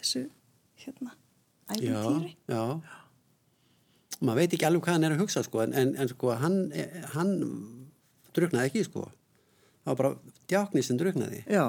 [0.00, 0.26] þessu,
[0.84, 1.16] hérna,
[1.70, 2.34] æfintýri.
[2.50, 2.80] já.
[4.20, 6.58] maður veit ekki alveg hvað hann er að hugsa sko en, en, en sko hann,
[7.14, 7.32] hann
[8.36, 9.06] druknaði ekki sko
[9.84, 11.64] það var bara djáknir sem druknaði já,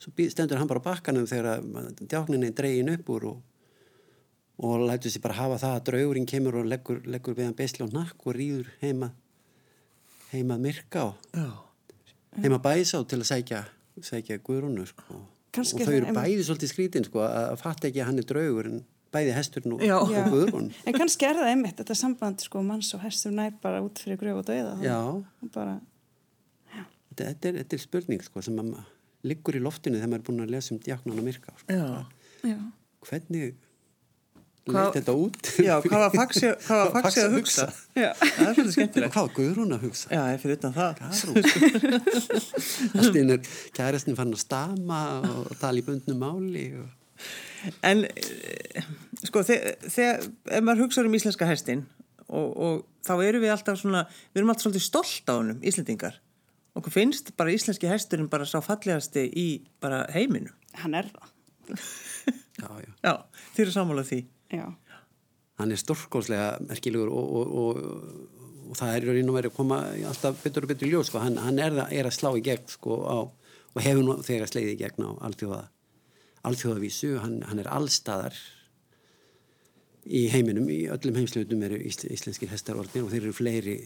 [0.00, 1.64] svo stendur hann bara á bakkanum þegar
[2.00, 3.40] djákninni er dregin upp úr og,
[4.66, 7.86] og lætur sér bara hafa það að draugurinn kemur og leggur, leggur við hann beisli
[7.86, 9.12] á nakk og rýður heima
[10.30, 11.50] heima myrka og já,
[12.38, 13.66] heima bæsá til að sækja
[14.00, 15.18] sækja guðrúnu sko.
[15.58, 18.82] Og þau eru bæði svolítið skrítin sko, að fatta ekki að hann er draugur en
[19.10, 19.96] bæði hesturinn og, Já.
[19.98, 23.80] og guðrún En kannski er það einmitt, þetta samband, sko, manns og hestur nær bara
[23.82, 24.76] út fyrir gröf og dauða.
[24.84, 24.98] Já.
[25.18, 25.80] Og bara,
[27.20, 28.76] þetta, þetta, er, þetta er spurning sko, sem að
[29.30, 31.66] liggur í loftinu þegar maður er búin að lesa um djáknan og myrka sko.
[31.74, 32.06] já
[32.48, 32.56] já.
[33.08, 33.50] hvernig
[34.70, 37.64] Hvað- leit þetta út Já, hvað var faxi, hvað var faxi að hugsa?
[37.96, 38.10] Já.
[38.20, 39.14] Það er svolítið skemmtilegt.
[39.14, 41.00] hvað var Guðrún að hugsa Já, ég fyrir utan það.
[43.00, 46.88] allt inn er kærastin fann að stama og tala í bundnu máli og...
[47.84, 48.84] En eh,
[49.28, 51.82] sko, þe- þegar, ef maður hugsa um íslenska hestin
[52.28, 56.16] og, og þá erum við alltaf svona, við erum alltaf svolítið stolt á honum, Íslendingar.
[56.80, 59.46] Okkur finnst bara íslenski hesturinn bara sá fallegasti í
[59.84, 60.50] bara heiminu.
[60.80, 61.32] Hann er það.
[62.60, 62.92] já, já.
[63.04, 63.12] Já,
[63.54, 64.20] þið eru sammálað því.
[64.56, 64.64] Já.
[65.60, 67.80] hann er stórkóðslega merkilegur og, og, og,
[68.72, 69.76] og það er í raun og verið að koma
[70.08, 71.20] alltaf betur og betur í ljós sko.
[71.20, 73.18] hann, hann er, það- er að slá í gegn sko, á,
[73.76, 75.60] og hefur nú þegar sleiði í gegn á alþjóða,
[76.48, 78.38] alþjóðavísu hann, hann er allstaðar
[80.08, 83.76] í heiminum, í öllum heimslutum eru ís, íslenskir hestarordnir og þeir eru fleiri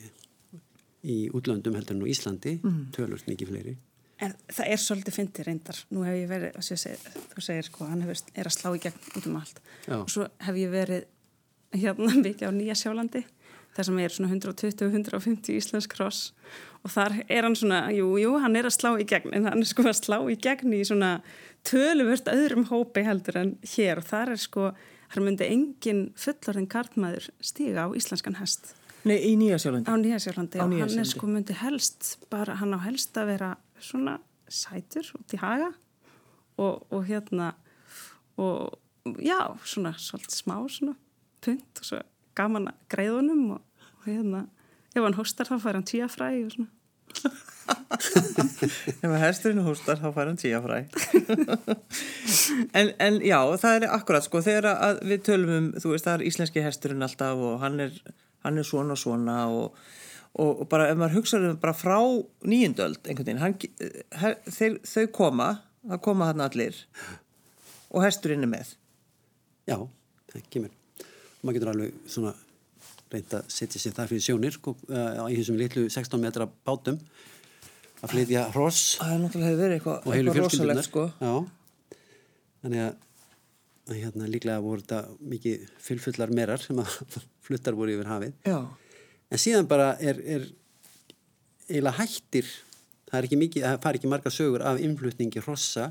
[1.04, 2.86] í útlöndum heldur en á Íslandi, mm.
[2.96, 3.76] tölvöld mikið fleiri
[4.22, 5.78] En það er svolítið fyndið reyndar.
[5.92, 8.82] Nú hef ég verið, ég segi, þú segir sko, hann hefur, er að slá í
[8.84, 9.58] gegn út um allt.
[9.88, 9.96] Já.
[9.96, 11.08] Og svo hef ég verið
[11.74, 13.24] hérna mikið á Nýja Sjálandi,
[13.74, 16.28] þar sem er svona 120-150 íslensk kross.
[16.86, 19.64] Og þar er hann svona, jú, jú, hann er að slá í gegn, en hann
[19.64, 21.16] er sko að slá í gegn í svona
[21.66, 23.98] töluvert öðrum hópi heldur en hér.
[23.98, 24.70] Og þar er sko,
[25.16, 28.76] hann myndi engin fullorðin kartmaður stíga á íslenskan hest.
[29.04, 29.90] Nei, í Nýja sjálfandi.
[29.90, 31.10] Á Nýjasjálandi Á og hann er Nýja-Sjálandi.
[31.12, 35.70] sko myndi helst bara, hann á helst að vera svona sætur út í haga
[36.56, 37.52] og, og hérna
[38.40, 38.78] og
[39.20, 40.96] já, svona svolítið smá svona
[41.44, 42.00] punt og svo
[42.38, 43.60] gaman að greiðunum og,
[44.00, 44.46] og hérna
[44.94, 46.70] ef hann hóstar þá fær hann tíafræ og svona
[47.94, 50.80] Ef að hesturinn hústar þá fær hann tíja fræ.
[52.78, 56.26] en, en já, það er akkurat sko, þegar við tölum um, þú veist, það er
[56.30, 57.94] íslenski hesturinn alltaf og hann er,
[58.44, 59.76] hann er svona svona og,
[60.36, 61.98] og, og bara ef maður hugsaður um bara frá
[62.44, 65.50] nýjendöld einhvern veginn, hann, þeir, þau koma,
[65.88, 66.80] það koma hann allir
[67.94, 68.74] og hesturinn er með.
[69.68, 69.78] Já,
[70.32, 70.72] það kemur.
[71.04, 72.34] Og maður getur alveg svona
[73.14, 76.98] reynd að setja sér það fyrir sjónir uh, í þessum litlu 16 metra bátum
[78.04, 80.48] að flytja hross Það er náttúrulega verið eitthvað, fjölskyldunar.
[80.48, 81.04] rosalegt sko.
[81.20, 81.34] Já,
[82.64, 85.00] þannig að hérna líklega voru þetta
[85.32, 86.98] mikið fylfullar merar sem að
[87.44, 88.34] fluttar voru yfir hafið.
[88.48, 88.58] Já,
[89.34, 90.42] En síðan bara er, er
[91.66, 92.46] eiginlega hættir,
[93.08, 95.88] það er ekki mikið, það fari ekki marga sögur af innflutningi hrossa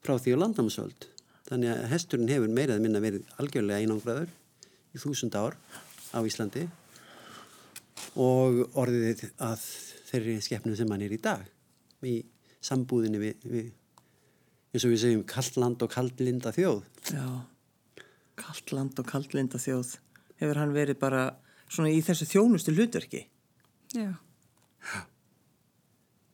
[0.00, 1.08] frá því á landnámsöld.
[1.50, 4.30] Þannig að hesturinn hefur meirað minna verið algjörlega einangraður
[4.94, 5.58] í þúsund ár
[6.14, 6.64] á Íslandi
[8.16, 9.66] og orðið að
[10.10, 11.44] þeirri skepnum sem hann er í dag
[12.06, 12.20] í
[12.64, 13.66] sambúðinni við, við
[14.72, 16.84] eins og við segjum kallt land og kallt linda þjóð.
[17.12, 17.26] já.
[18.40, 19.98] Kallt land og kallt linda þjóð.
[20.40, 21.24] Hefur hann verið bara
[21.70, 23.26] svona í þessu þjónustu hlutverki?
[23.94, 24.10] já,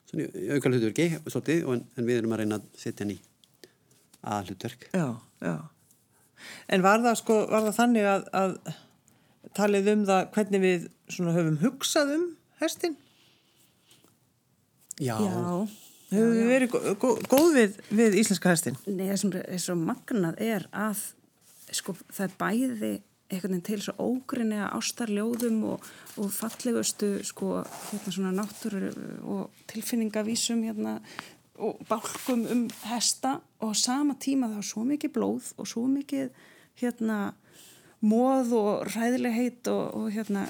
[0.07, 3.17] Svona í auka hlutverki, svolítið, og en, en við erum að reyna að setja hann
[3.17, 3.19] í
[4.27, 4.87] að hlutverk.
[4.95, 5.07] Já,
[5.43, 5.57] já.
[6.71, 8.55] En var það sko, var það þannig að, að
[9.57, 12.25] talið um það hvernig við svona höfum hugsað um
[12.61, 12.97] hestin?
[15.03, 15.35] Já, já.
[16.13, 18.79] Höfum við verið gó, gó, góð við, við íslenska hestin?
[18.87, 21.03] Nei, það sem er svo magnað er að
[21.75, 22.93] sko, það er bæði
[23.27, 25.87] einhvern veginn til svo ógrinniga ástarljóðum og,
[26.23, 28.91] og fallegustu sko, hérna svona náttúru
[29.27, 31.01] og tilfinningavísum hérna,
[31.59, 33.41] og bálkum um hesta.
[33.65, 36.31] Og sama tíma þá svo mikið blóð og svo mikið
[36.81, 37.35] hérna
[38.05, 40.47] móð og ræðilegheit og, og hérna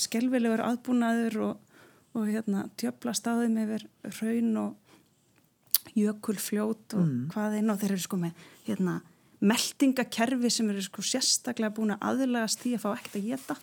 [0.00, 1.80] skelvilegur aðbúnaður og,
[2.16, 3.86] og hérna djöfla staðum yfir
[4.18, 9.00] raun og jökulfljót og hvað einn og þeir eru sko með hérna,
[9.42, 13.56] meldingakerfi sem eru sko sérstaklega búin að aðlagast því að fá ekkert að geta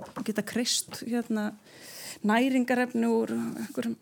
[0.00, 1.50] og geta kreist hérna,
[2.24, 3.98] næringarefni úr einhverjum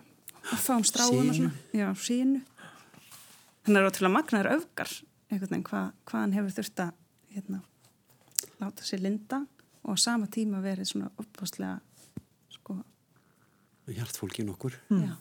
[0.48, 1.52] að fáum stráum og svona.
[1.74, 2.40] Já, sínu.
[3.66, 4.94] Þannig er ótrúlega magnaður öfgar
[5.28, 6.92] einhvern veginn hvað, hvað hann hefur þurft að
[7.35, 7.61] hérna,
[8.62, 9.42] láta sér linda
[9.85, 11.74] og á sama tíma verið svona uppváðslega
[12.54, 12.78] sko,
[13.92, 15.12] hjartfólkin okkur já.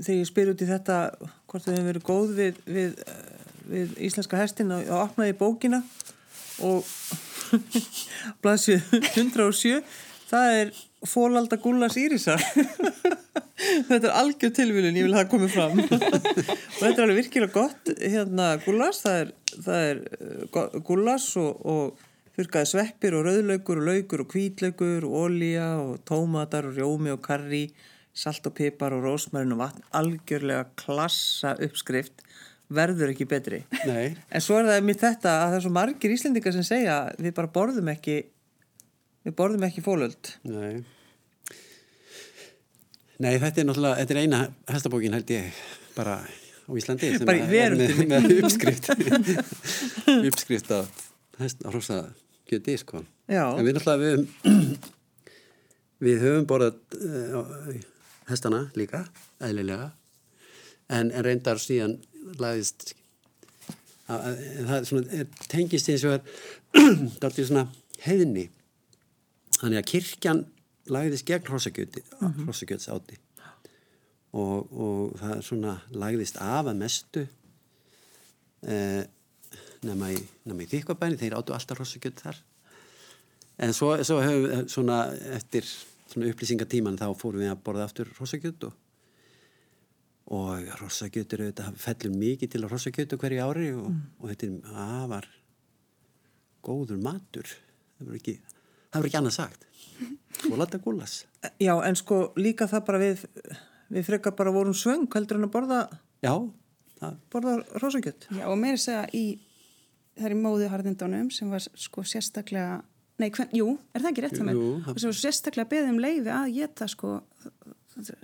[0.00, 3.35] þegar ég spyr út í þetta hvort þau hefur verið góð við, við, eh,
[3.70, 5.82] við íslenska hestin og, opnaði bókina
[6.64, 6.86] og
[8.42, 8.80] blaðsju
[9.14, 9.80] 107
[10.30, 10.72] það er
[11.06, 12.42] fólalda gullas írisar.
[13.88, 15.78] Þetta er algjör tilvílun, ég vil hafa komið fram.
[16.76, 19.30] Og þetta er alveg virkilega gott hérna gullas, það er,
[19.64, 25.16] það er uh, gullas og, og þurkaði sveppir og rauðlaugur og laugur og kvítlaugur og
[25.22, 27.62] olía og tómatar og rjómi og karri
[28.16, 29.88] salt og pipar og rósmærin og vatn.
[29.96, 32.20] Algjörlega klassa uppskrift
[32.72, 33.60] verður ekki betri.
[33.86, 36.96] Nei, en svo er það mér þetta að það er svo margir íslendingar sem segja
[37.18, 38.16] við bara borðum ekki
[39.26, 40.32] við borðum ekki fólöld.
[40.46, 40.82] Nei.
[43.22, 44.40] Nei, þetta er náttúrulega, þetta er eina
[44.74, 45.60] hestabókin held ég
[45.96, 48.90] bara á Íslandi sem Bara er með, með uppskrift.
[50.28, 50.80] Uppskrift á
[51.70, 52.02] hrossa
[52.48, 53.00] kjöti, sko.
[53.30, 53.46] Já.
[53.54, 54.92] En við náttúrulega við
[56.04, 57.70] við höfum borðað uh,
[58.28, 59.06] hestana líka,
[59.40, 59.92] eðlilega.
[60.92, 61.96] En, en reyndar síðan
[64.06, 67.66] að, það svona, er, tengist eins og er svona
[68.04, 68.48] heiðni.
[69.56, 70.44] Þannig að kirkjan
[70.92, 73.16] lagðist gegn hrossakjöti hrossakjöts áti
[74.36, 77.24] og, og það svona lagðist af að mestu
[78.68, 79.02] eh,
[79.86, 82.40] nema í, í þykvabæni þeir áttu alltaf hrossakjöt þar.
[83.64, 85.00] En svo, svo hefur svona
[85.38, 85.66] eftir
[86.16, 88.76] upplýsingatíman þá fórum við að borða aftur hrossakjöt og
[90.26, 95.28] og hrossakjötur auðvitað fellur mikið til að hrossakjötu hverju ári og, og þetta er afar
[96.66, 97.52] góður matur.
[97.96, 98.36] Það verður ekki,
[98.90, 99.66] það verður ekki annað sagt.
[100.50, 101.22] Og lata gúlas
[101.66, 103.22] já en sko líka það bara við
[103.92, 105.80] við frekar bara vorum svöng heldur en að borða
[106.24, 106.32] já,
[107.00, 109.24] það, borða rósakjött Já, og meira segja í,
[110.18, 112.80] það er í móðu harðindunum sem var sko sérstaklega,
[113.22, 114.62] nei, hvern, jú, er það ekki rétt það með?
[114.90, 117.14] Og sem var sérstaklega beðið um leiði að geta sko,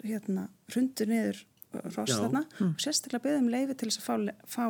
[0.03, 2.44] hérna, rundur niður ross þarna.
[2.66, 4.14] Og sérstaklega beðið um leiði til þess að fá,
[4.46, 4.64] fá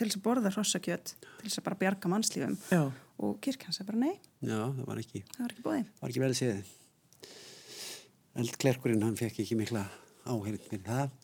[0.00, 2.58] til þess að borða hrossakjött, til þess að bara bjarga mannslífum.
[2.72, 2.82] Já.
[3.20, 5.88] Og kirkjan sagði bara nei, já, það var ekki það var ekki bóðið.
[6.00, 6.70] var ekki vel að séð.
[8.40, 9.82] Eldklerkurinn hann fekk ekki mikla
[10.24, 11.16] áheyrð fyrir það.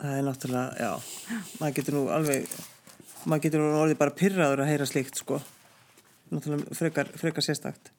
[0.00, 1.40] Það er náttúrulega, já.
[1.60, 2.54] Maður getur nú alveg
[3.24, 5.40] maður getur nú orðið bara pyrraður að heyra slíkt sko.
[6.30, 7.90] Náttúrulega frekar, frekar sérstakt.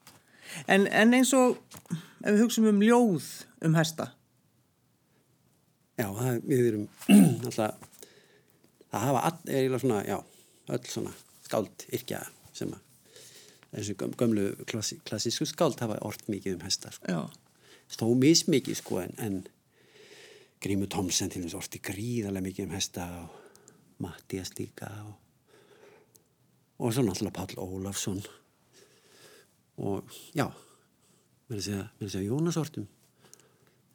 [0.72, 3.28] En, en eins og ef við hugsaum um ljóð
[3.68, 4.10] um hesta
[6.02, 6.86] já, það, við erum
[7.46, 7.90] alltaf
[8.92, 10.18] það hafa all, er eiginlega svona, já,
[10.76, 11.14] öll svona
[11.46, 12.22] skáld yrkja
[12.56, 12.88] sem að
[13.72, 17.22] þessu göm, gömlu klassi, klassísku skáld hafa orð mikið um hesta sko.
[17.92, 19.42] stó mismikið sko en, en
[20.62, 23.38] Grímur Thomsen til þess orti gríðarlega mikið um hesta og
[24.02, 25.16] Mattias líka og,
[26.82, 28.22] og svo náttúrulega Páll Ólafsson
[29.82, 30.50] og já
[31.52, 32.90] mér mér að segja Jónas ortum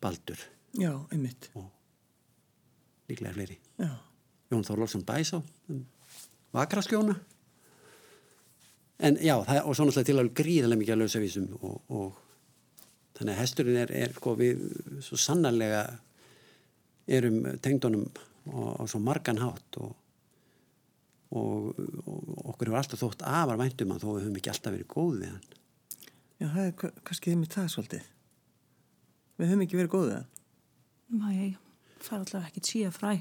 [0.00, 0.38] Baldur.
[0.76, 1.48] Já, einmitt.
[1.56, 1.70] Og
[3.10, 3.56] líklega fleiri.
[3.80, 3.90] Já,
[4.50, 5.40] Jón Þorlófsson Bæsá
[5.72, 5.82] um
[6.56, 7.16] Vakraskjóna
[9.06, 12.22] en já, það, og svo náttúrulega til alveg gríðarlega mikið að lausa vísum og, og
[13.18, 14.62] þannig að hesturinn er, er sko, við
[15.04, 15.82] svo sannarlega
[17.06, 18.06] erum tengdunum
[18.48, 19.92] á, á svo margan hátt og,
[21.36, 21.76] og,
[22.06, 25.20] og okkur hefur alltaf þótt afar væntum að þó við höfum ekki alltaf verið góð
[25.20, 25.46] við hann.
[26.40, 28.08] Já, það er ka- kannski mitt það svolítið.
[29.36, 30.16] Við höfum ekki verið góðið
[32.06, 33.12] það Mæ, fara allavega ekki tíja fræ.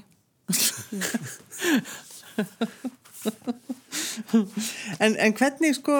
[5.00, 5.96] En, en hvernig sko,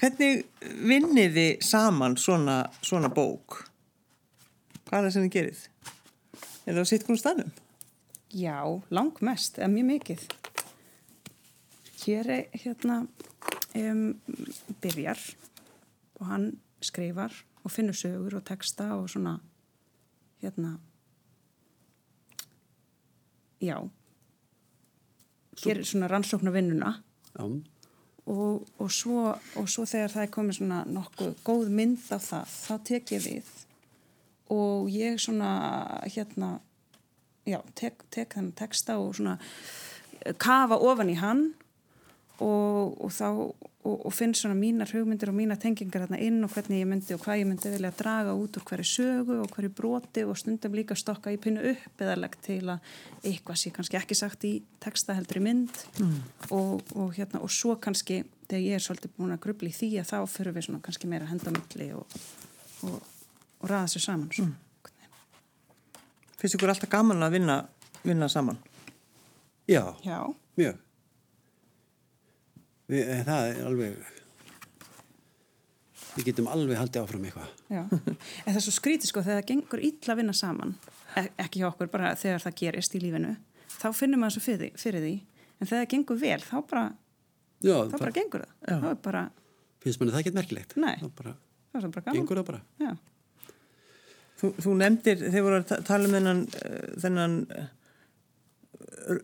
[0.00, 0.44] hvernig
[0.88, 3.64] vinnið þið saman svona, svona bók?
[4.88, 5.62] Hvað er það sem þið gerið?
[6.66, 7.52] Er það að sitt konum stannum?
[8.34, 8.58] Já,
[8.92, 10.26] langmest, eða mjög mikið.
[12.02, 12.96] Hér er hérna
[13.78, 14.02] um,
[14.82, 15.22] byrjar
[16.18, 16.50] og hann
[16.84, 17.32] skrifar
[17.64, 19.38] og finnur sögur og texta og svona
[20.42, 20.76] hérna
[23.60, 23.78] já.
[25.58, 26.94] Gerir svona rannsóknar vinnuna.
[27.34, 27.44] Já,
[28.28, 32.54] og, og, svo, og svo þegar það er komið svona nokkuð góð mynd af það
[32.54, 33.52] þá tek ég við.
[34.52, 35.52] Og ég svona
[36.08, 36.58] hérna
[37.48, 39.38] já, tek, tek þennan texta og svona
[40.40, 41.48] kafa ofan í hann
[42.44, 43.28] og, og þá
[43.88, 47.14] og, og finn svona mínar hugmyndir og mínar tengingar hérna inn og hvernig ég myndi
[47.16, 50.76] og hvað ég myndi vilja draga út úr hverju sögu og hverju broti og stundum
[50.76, 52.90] líka stokka í pinu upp eða legg til að
[53.22, 55.82] eitthvað sé kannski ekki sagt í texta heldur í mynd
[56.50, 59.92] og, og hérna og svo kannski þegar ég er svolítið búin að grubla í því
[60.02, 62.18] að þá fyrir við svona kannski meira hendamilli og,
[62.88, 62.98] og,
[63.60, 64.48] og raða sér saman svo.
[66.38, 67.62] Finnst ykkur alltaf gaman að vinna,
[68.06, 68.60] vinna saman?
[69.68, 70.22] Já, Já,
[70.56, 70.87] mjög.
[72.88, 73.96] Við, eh, það er alveg,
[76.16, 77.50] við getum alveg haldið áfram eitthvað.
[77.70, 77.82] já.
[78.46, 80.72] En það er svo skrítið sko þegar það gengur illa að vinna saman,
[81.20, 83.34] e ekki hjá okkur, bara þegar það gerist í lífinu,
[83.78, 85.12] þá finnum maður svo fyrir því, fyrir því.
[85.58, 86.86] en þegar það gengur vel, þá bara,
[87.58, 88.80] Já, þá bara gengur það.
[88.82, 89.22] Þá er bara,
[89.82, 90.74] finnst manni það ekki merkilegt.
[90.78, 90.96] Nei.
[91.00, 91.32] Það bara,
[91.74, 92.18] það er bara gaman.
[92.20, 92.60] gengur það bara.
[92.84, 92.92] Já,
[94.38, 99.16] Þú, þú nefndir, þeir voru að ta- tala um þennan, uh, þennan uh,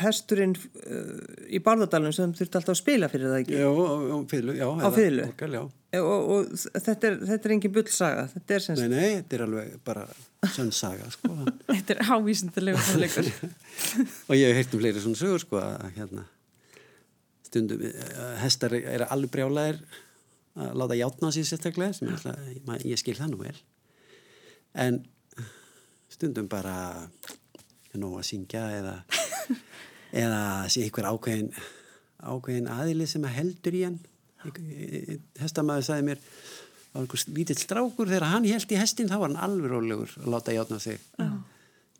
[0.00, 1.08] hesturinn uh,
[1.48, 3.56] í Bárðardalum sem þurfti alltaf að spila fyrir það ekki.
[3.60, 4.86] Já, á?
[5.28, 5.64] Orgel, já.
[6.00, 9.44] Og, og þetta, er, þetta er engin bullsaga, þetta er sem Nei, nei, þetta er
[9.46, 10.06] alveg bara
[10.54, 11.34] sönn saga, sko.
[11.70, 13.28] þetta er hávísindilegu fólleikur.
[14.28, 16.26] og ég hef heyrt um fleiri svona sögur, sko, að hérna,
[17.46, 19.82] stundum, eh, hestar eru alveg brjálæðir
[20.54, 23.56] að láta játna sér sérstaklega, sem ég, ætla, ég, ég skil það nú vel.
[24.84, 25.00] En
[26.10, 26.74] stundum bara
[27.98, 28.94] nóg að syngja eða,
[30.14, 30.42] eða
[30.72, 31.50] sé einhver ákveðin,
[32.22, 33.98] ákveðin aðili sem að heldur í hann.
[35.40, 39.32] Hestamæður sagði mér, það var einhver lítill strákur þegar hann held í hestin þá var
[39.32, 41.00] hann alveg rólegur að láta játna sig.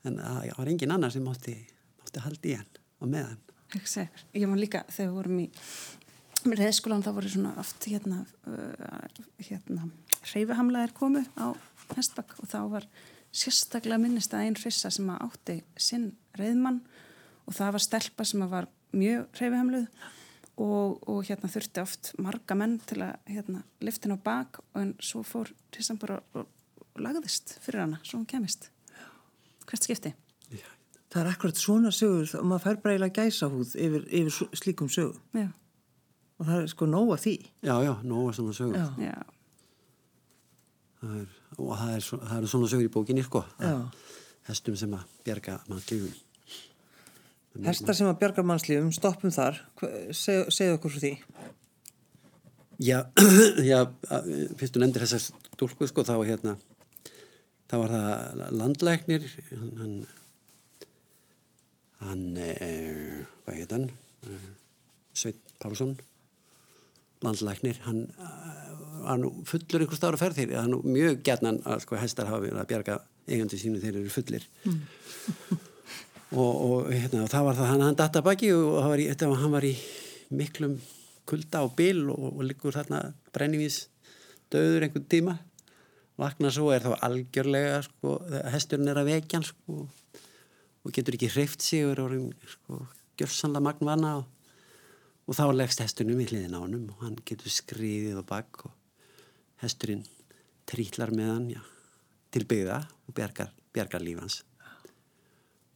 [0.05, 1.57] En það var engin annar sem mátti,
[2.03, 3.43] mátti haldi í hann og með hann.
[3.75, 5.51] Ég var líka, þegar við vorum í
[6.45, 9.89] með reyðskólan, þá voru svona oft hérna, uh, hérna
[10.29, 11.57] hreyfihamlaðir komu á
[11.95, 12.87] hestbakk og þá var
[13.35, 16.83] sérstaklega minnist að einn hrissa sem að átti sinn reyðmann
[17.45, 19.87] og það var stelpa sem var mjög hreyfihamluð
[20.55, 25.25] og, og hérna þurfti oft marga menn til að hérna liftin á bak en svo
[25.27, 26.47] fór hrissan bara og,
[26.79, 28.71] og lagðist fyrir hana, svo hún kemist
[29.65, 30.15] hvert skipti
[31.15, 34.89] Það er akkurat svona sögur og maður fær bara eiginlega gæsa húð yfir, yfir slíkum
[34.91, 35.53] sögum Já,
[36.39, 37.35] og það er sko nóga því.
[37.65, 38.77] Já, já, nóg að svona sögur.
[38.81, 39.09] Já.
[39.09, 39.23] já,
[41.05, 43.45] Það er, og það er, það eru svona sögur í bókinni, sko.
[43.61, 43.75] Já.
[44.49, 46.15] Hestum sem að bjarga mannklífum.
[47.63, 51.13] Hestar sem að bjarga mannslífum, stoppum þar, Hva- seg, segðu okkur frá því.
[52.83, 52.97] Já,
[53.71, 53.79] já,
[54.59, 55.23] fyrst þú nefndir þessar
[55.55, 56.57] stúlku, sko, þá hérna,
[57.71, 59.95] þá var það landlæknir, hann, hann,
[62.03, 63.87] hann eh, hvað heit hann,
[64.27, 64.49] eh,
[65.15, 65.95] Sveit Pálsson,
[67.23, 68.75] landlæknir, hann eh,
[69.05, 72.33] var nú fullur einhver stára ferð þeirri, það er nú mjög gætnan að sko hestar
[72.33, 72.99] hafa verið að bjarga
[73.31, 74.51] eigandi sínu þeir eru fullir.
[76.33, 79.55] og, og, hérna, það var það, hann, hann datta baki og var í, var, hann
[79.55, 79.75] var í
[80.35, 80.79] miklum
[81.29, 83.01] kulda og bil og, og liggur þarna
[83.35, 83.87] brennivís
[84.53, 85.39] döður einhvern tíma.
[86.21, 88.21] Vakna svo er þá algjörlega sko,
[88.53, 89.81] hesturinn er að vekja sko,
[90.85, 92.15] og getur ekki hreift sig og er
[92.53, 92.85] sko,
[93.19, 94.29] gjörsanlega magnvana og,
[95.27, 98.75] og þá leggst hesturinn í hliðin á honum og hann getur skriðið og bakk og
[99.65, 100.05] hesturinn
[100.71, 101.63] trítlar með hann já,
[102.31, 104.43] til byggða og bjargar, bjargar lífans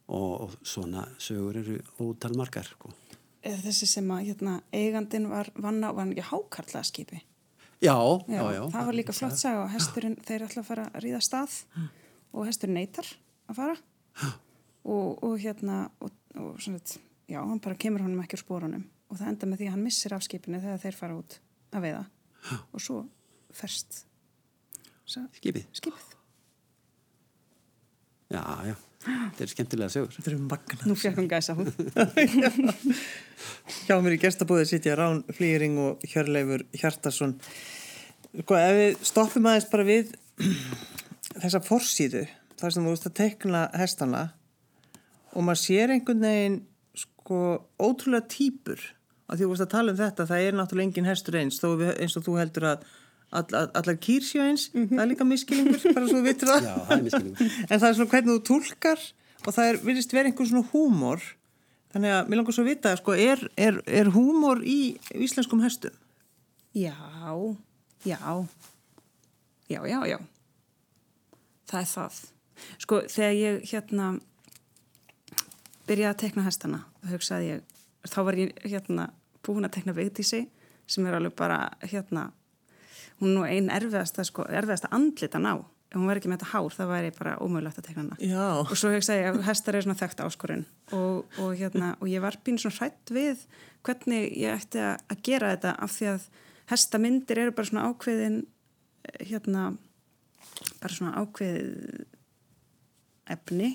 [0.09, 2.91] og, og svona sögur eru ótal margar sko.
[3.45, 7.21] eða þessi sem að hérna, eigandin var vanna var hann ekki hákarlaða skipi
[7.79, 10.87] já, já, já, já, það var líka flott saga og hesturinn, þeir ætla að fara
[10.91, 11.59] að ríða stað
[12.33, 13.07] og hesturinn neytar
[13.49, 13.77] að fara.
[14.89, 16.79] Og, og hérna og, og svona,
[17.29, 19.85] já, hann bara kemur honum ekki úr spórunum og það enda með því að hann
[19.85, 21.39] missir af skipinu þegar þeir fara út
[21.73, 22.03] að veiða.
[22.73, 22.99] Og svo
[23.53, 24.03] ferst
[25.09, 25.65] skipið.
[25.73, 26.15] skipið.
[28.29, 28.75] Já, já,
[29.05, 30.79] þetta er skemmtilega sögur Þetta eru magna.
[30.89, 31.69] nú fekk hann gæsa hún
[33.87, 37.35] Hjá mér í gestabúði sitja Rán Flýring og Hjörleifur Hjartarsson.
[38.41, 40.11] Sko, ef við stoppum aðeins bara við
[41.41, 42.25] þessa forsýðu,
[42.59, 44.23] þar sem þú veist að tekna hestana
[45.33, 46.59] og maður sér einhvern veginn
[46.97, 47.39] sko
[47.79, 48.81] ótrúlega týpur
[49.29, 51.69] og því þú veist að tala um þetta, það er náttúrulega engin hestur eins, þó
[51.79, 52.87] við, eins og þú heldur að
[53.29, 56.67] all, all, allar kýrsjó eins, það er líka miskilingur, bara svo vitur það.
[56.69, 57.09] Já, það
[57.69, 59.03] en það er svona hvernig þú tólkar
[59.45, 61.27] og það er, virðist vera einhver svona húmor
[61.93, 64.79] þannig að mér langar svo að vita sko, er, er, er húmor í
[65.17, 65.95] íslenskum hestum?
[66.77, 66.93] Já,
[68.05, 68.19] já,
[69.69, 70.19] já, já, já.
[71.69, 72.19] Það er það.
[72.81, 74.09] Sko, þegar ég hérna
[75.89, 77.77] byrjaði að tekna hestana, þá hugsaði ég,
[78.09, 79.09] þá var ég hérna
[79.45, 80.43] búin að tekna Vigdísi
[80.89, 82.29] sem er alveg bara hérna,
[83.19, 85.55] hún nú einn erfiðasta, sko, erfiðasta andlitan á.
[85.89, 88.17] Ef hún væri ekki með þetta hár það væri bara ómögulegt að tekna hana.
[88.21, 88.47] Já.
[88.61, 92.21] og svo hugsa ég að hestar er svona þekkt áskorun og, og, hérna, og ég
[92.21, 93.41] var býn svona hrætt við
[93.87, 96.27] hvernig ég ætti að, að gera þetta af því að
[96.69, 99.65] hestamyndir eru bara svona ákveðin eh, hérna
[100.77, 102.05] bara svona ákveðið
[103.33, 103.71] efni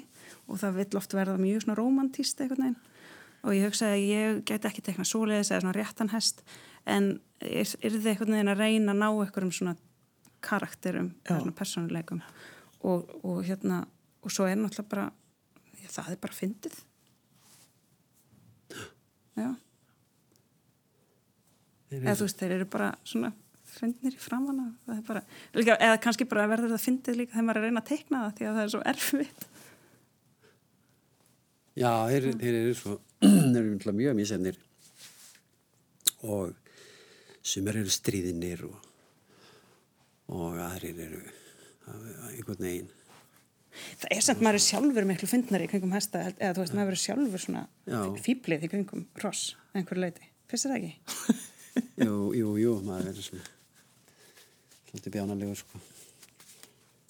[0.46, 2.80] og það vill oft verða mjög svona romantíst einhvern veginn.
[3.44, 6.44] Og ég hugsaði að ég gæti ekki tekna svoleiðis eða svona réttan hest
[6.88, 7.10] en
[7.44, 9.76] er, er þið einhvern veginn að reyna að ná einhverjum svona
[10.44, 12.22] karakterum svona persónuleikum.
[12.84, 13.84] Og, og hérna
[14.24, 15.06] og svo er náttúrulega bara
[15.80, 16.76] já, það er bara fyndið.
[19.34, 19.48] Já.
[21.94, 23.32] Eða þú veist þeir eru bara svona
[23.74, 25.22] fyndnir í er bara,
[25.54, 28.20] líka, eða kannski bara verður það fyndið líka þegar maður er að reyna að teikna
[28.22, 29.46] það því að það er svo erfitt.
[31.74, 34.60] Já, þeir, þeir eru svo, þeir eru náttúrulega mjög mísefnir
[36.24, 36.63] og
[37.44, 38.76] sumar eru stríðinir og,
[40.32, 41.22] og aðrir eru
[42.30, 42.92] einhvern veginn.
[44.00, 46.96] það er samt maður er sjálfur miklu fyndnari í kringum hesta eða þú veist maður
[46.96, 48.00] er sjálfur svona Já.
[48.24, 50.94] fýblið í kringum hross að einhverju leiti, finnst það ekki?
[52.04, 53.50] Jú, jú, jú, maður verður svona
[54.94, 55.80] svolítið bjánalegur sko.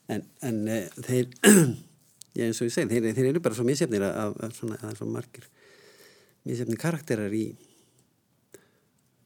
[0.08, 1.28] En, en e, þeir,
[2.38, 5.08] ég eins og ég segi, þeir, þeir eru bara svo af svona, það er svo
[5.08, 5.48] margir
[6.44, 7.44] mísefnir karakterar í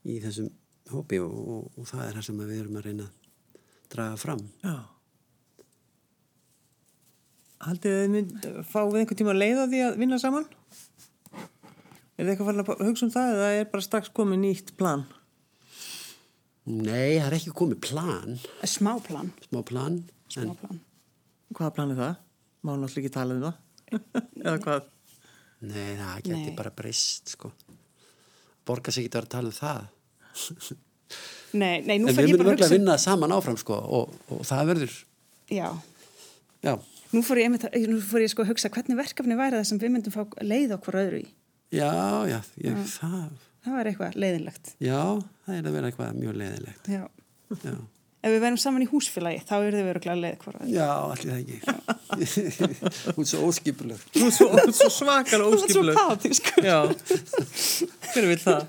[0.09, 0.51] í þessum
[0.93, 3.59] hópi og, og, og það er það sem við erum að reyna að
[3.93, 4.43] draga fram.
[4.65, 4.77] Já.
[7.69, 8.35] Haldið þið mynd,
[8.71, 10.45] fáið einhvern tíma leið á því að vinna saman?
[12.19, 15.07] Er þið eitthvað farin að hugsa um það eða er bara strax komið nýtt plan?
[16.69, 20.81] Nei, það er ekki komið plan, Smá plan, smá plan, smá en plan.
[21.57, 22.17] Hvaða plan er það?
[22.61, 23.61] Má náttúrulega ekki tala um það.
[24.45, 24.89] eða hvað?
[25.65, 26.51] nei, það Nei.
[26.59, 27.51] bara breyst, sko.
[28.69, 29.87] Borga sig ekki að vera að tala um það.
[31.59, 33.57] Nei, nei, nú En við ég myndum bara að öll að hugsa vinna saman áfram,
[33.61, 34.97] sko, og, og það verður,
[35.49, 35.69] Já,
[36.67, 36.75] já,
[37.15, 37.77] nú fór ég, að-
[38.21, 41.23] ég sko að hugsa hvernig verkefni væri það sem við myndum fá leið okkur öðru
[41.23, 41.29] í.
[41.73, 41.89] Já,
[42.29, 43.31] já, ég, það,
[43.65, 44.75] það var eitthvað leiðinlegt.
[44.85, 45.01] Já,
[45.47, 46.93] það er að vera eitthvað mjög leiðilegt.
[46.93, 47.03] Já.
[47.65, 47.77] Já,
[48.29, 51.29] Ef við verðum saman í húsfélagi þá eru þið verið leið hvort öðru já allir
[51.31, 51.59] það ekki.
[53.17, 54.03] Hún er svo óskipuleg.
[54.17, 54.49] Þú er svo,
[54.79, 55.95] svo svakalega Það var svo óskiplega.
[56.11, 56.79] patísk Já,
[58.13, 58.61] hver vil það?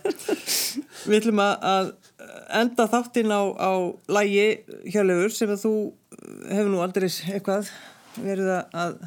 [1.10, 1.91] Við ætlum að, að
[2.62, 3.72] enda þáttinn á, á
[4.20, 4.47] lægi
[4.93, 5.74] Hjörleifur sem að þú
[6.53, 7.70] hefur nú aldrei eitthvað
[8.20, 8.97] verið að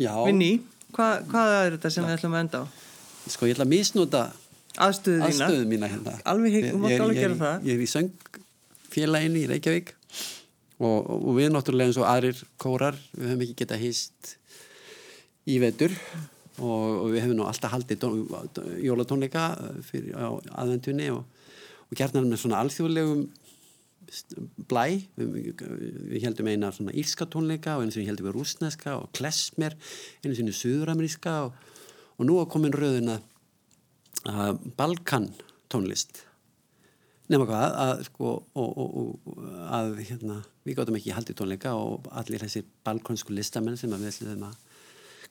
[0.00, 0.52] Já, vinni.
[0.96, 2.64] Hva, hvað er þetta sem við ætlum að enda á?
[3.30, 4.22] sko, ég ætla að misnúta
[4.80, 5.28] Aðstöðu þína?
[5.28, 6.14] aðstöðu mína hérna.
[6.30, 7.66] Alveg er- ég er gera í- það.
[7.68, 7.88] Ég er í
[8.90, 9.94] söngfélaginu í Reykjavík.
[10.80, 14.36] Og, og við náttúrulega eins og aðrir kórar, við höfum ekki getað hýst
[15.46, 15.92] í vetur.
[16.60, 18.24] Og, og við hefum nú alltaf haldið tón-
[18.84, 19.44] jólatónleika
[19.86, 21.24] fyrir, aðvendunni og,
[21.88, 23.28] og gerðnar með svona alþjóðlegum
[24.68, 24.86] blæ.
[25.20, 25.52] Við,
[26.10, 29.76] við heldum eina svona írska tónleika og einu sinni heldum við rúsneska og klesmer
[30.24, 31.68] einu sinni suðurameríska og,
[32.20, 35.30] nú er komin röðin að Balkan
[35.72, 36.24] tónlist
[37.30, 42.08] nema hvað að sko og, og, og að hérna við gáttum ekki haldið tónleika og
[42.18, 44.58] allir þessir balkonsku listamenn sem við ætlum að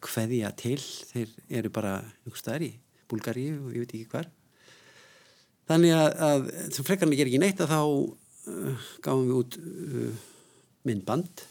[0.05, 2.73] kveðja til þeir eru bara einhvers staðar í
[3.09, 4.29] Búlgaríu og ég veit ekki hvar.
[5.69, 10.21] Þannig að, að sem frekarni ger ekki neitt að þá uh, gáum við út uh,
[10.87, 11.43] myndband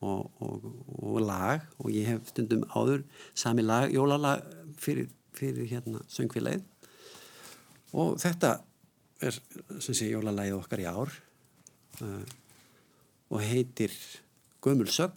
[0.00, 0.66] og, og,
[1.02, 1.66] og lag.
[1.82, 3.04] Og ég hef stundum áður
[3.34, 4.46] sami lag, jólalag
[4.80, 6.64] fyrir, fyrir hérna söngfélagið.
[7.98, 8.56] Og þetta
[9.20, 9.36] er
[9.80, 11.12] sem sé jólalagið okkar í ár
[12.04, 12.24] uh,
[13.30, 13.94] og heitir
[14.60, 15.16] Gömul sögn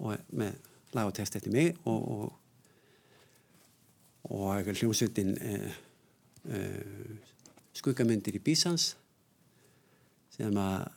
[0.00, 0.56] og með
[0.96, 2.28] lag og text eftir mig og, og,
[4.32, 5.74] og hljómsveitin uh,
[6.48, 7.34] uh,
[7.76, 8.94] skuggamyndir í Bísans
[10.34, 10.88] sem að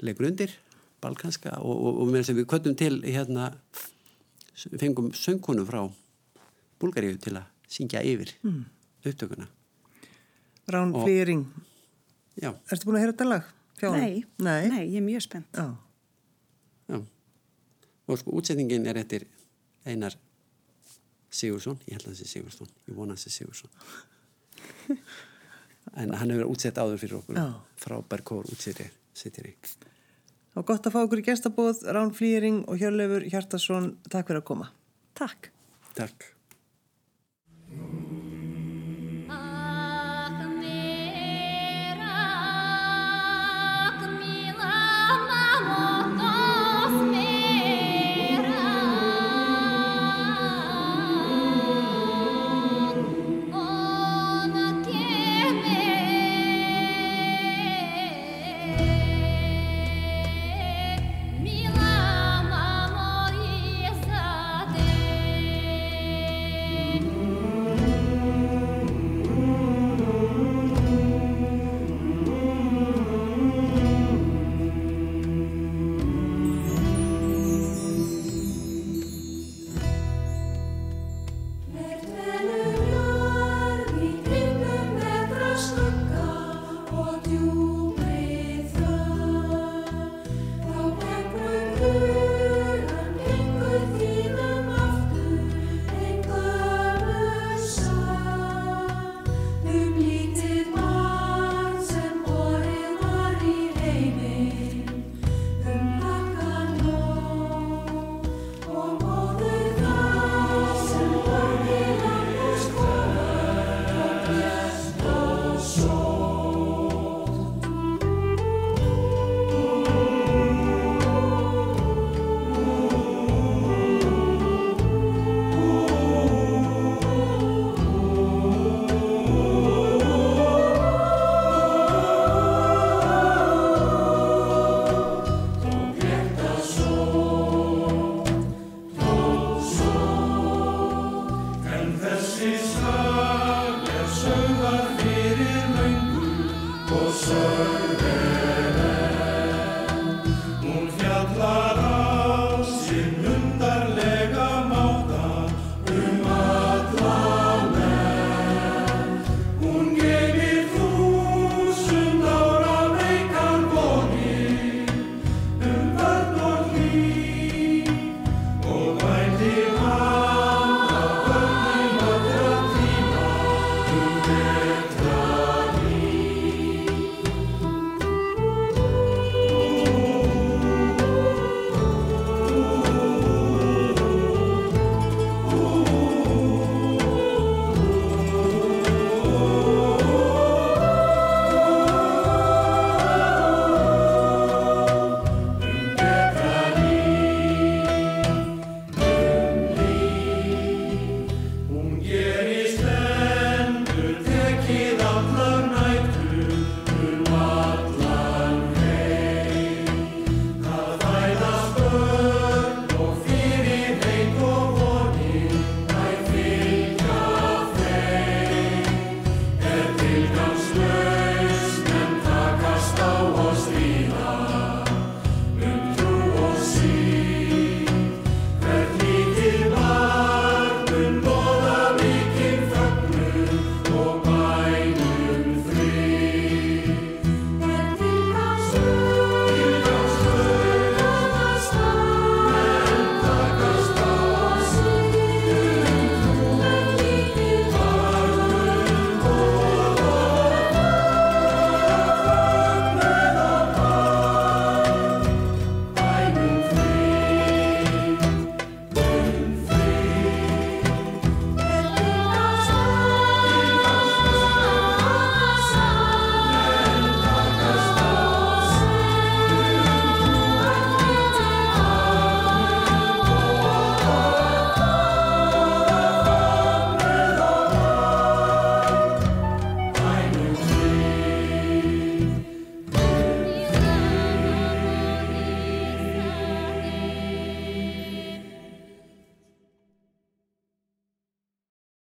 [0.00, 0.54] leikur undir
[1.02, 3.50] balkanska og, og, við köttum til hérna
[4.80, 5.84] fengum söngkonu frá
[6.78, 8.64] Búlgaríu til að syngja yfir mm.
[9.04, 9.48] upptökuna
[10.68, 11.44] Rán Og- Flýring.
[12.40, 13.44] já, Ertu búin að heyra þetta lag?
[13.82, 14.68] Nei, Nei.
[14.68, 15.76] nei, ég er mjög spennt Já.
[16.88, 16.98] já
[18.08, 19.26] og sko útsetningin er eftir
[19.86, 20.14] Einar
[21.30, 23.70] Sigursson ég held að það sé Sigursson, ég vona að það sé Sigursson
[26.00, 27.46] en hann hefur útsett áður fyrir okkur Já.
[27.80, 28.44] frábær kór.
[28.48, 28.90] Það
[30.54, 33.92] var gott að fá okkur í gestabóð, Rán Flýring og Hjörleifur Hjartarsson.
[34.10, 34.66] Takk fyrir að koma.
[35.14, 35.50] Takk
[35.94, 36.32] Takk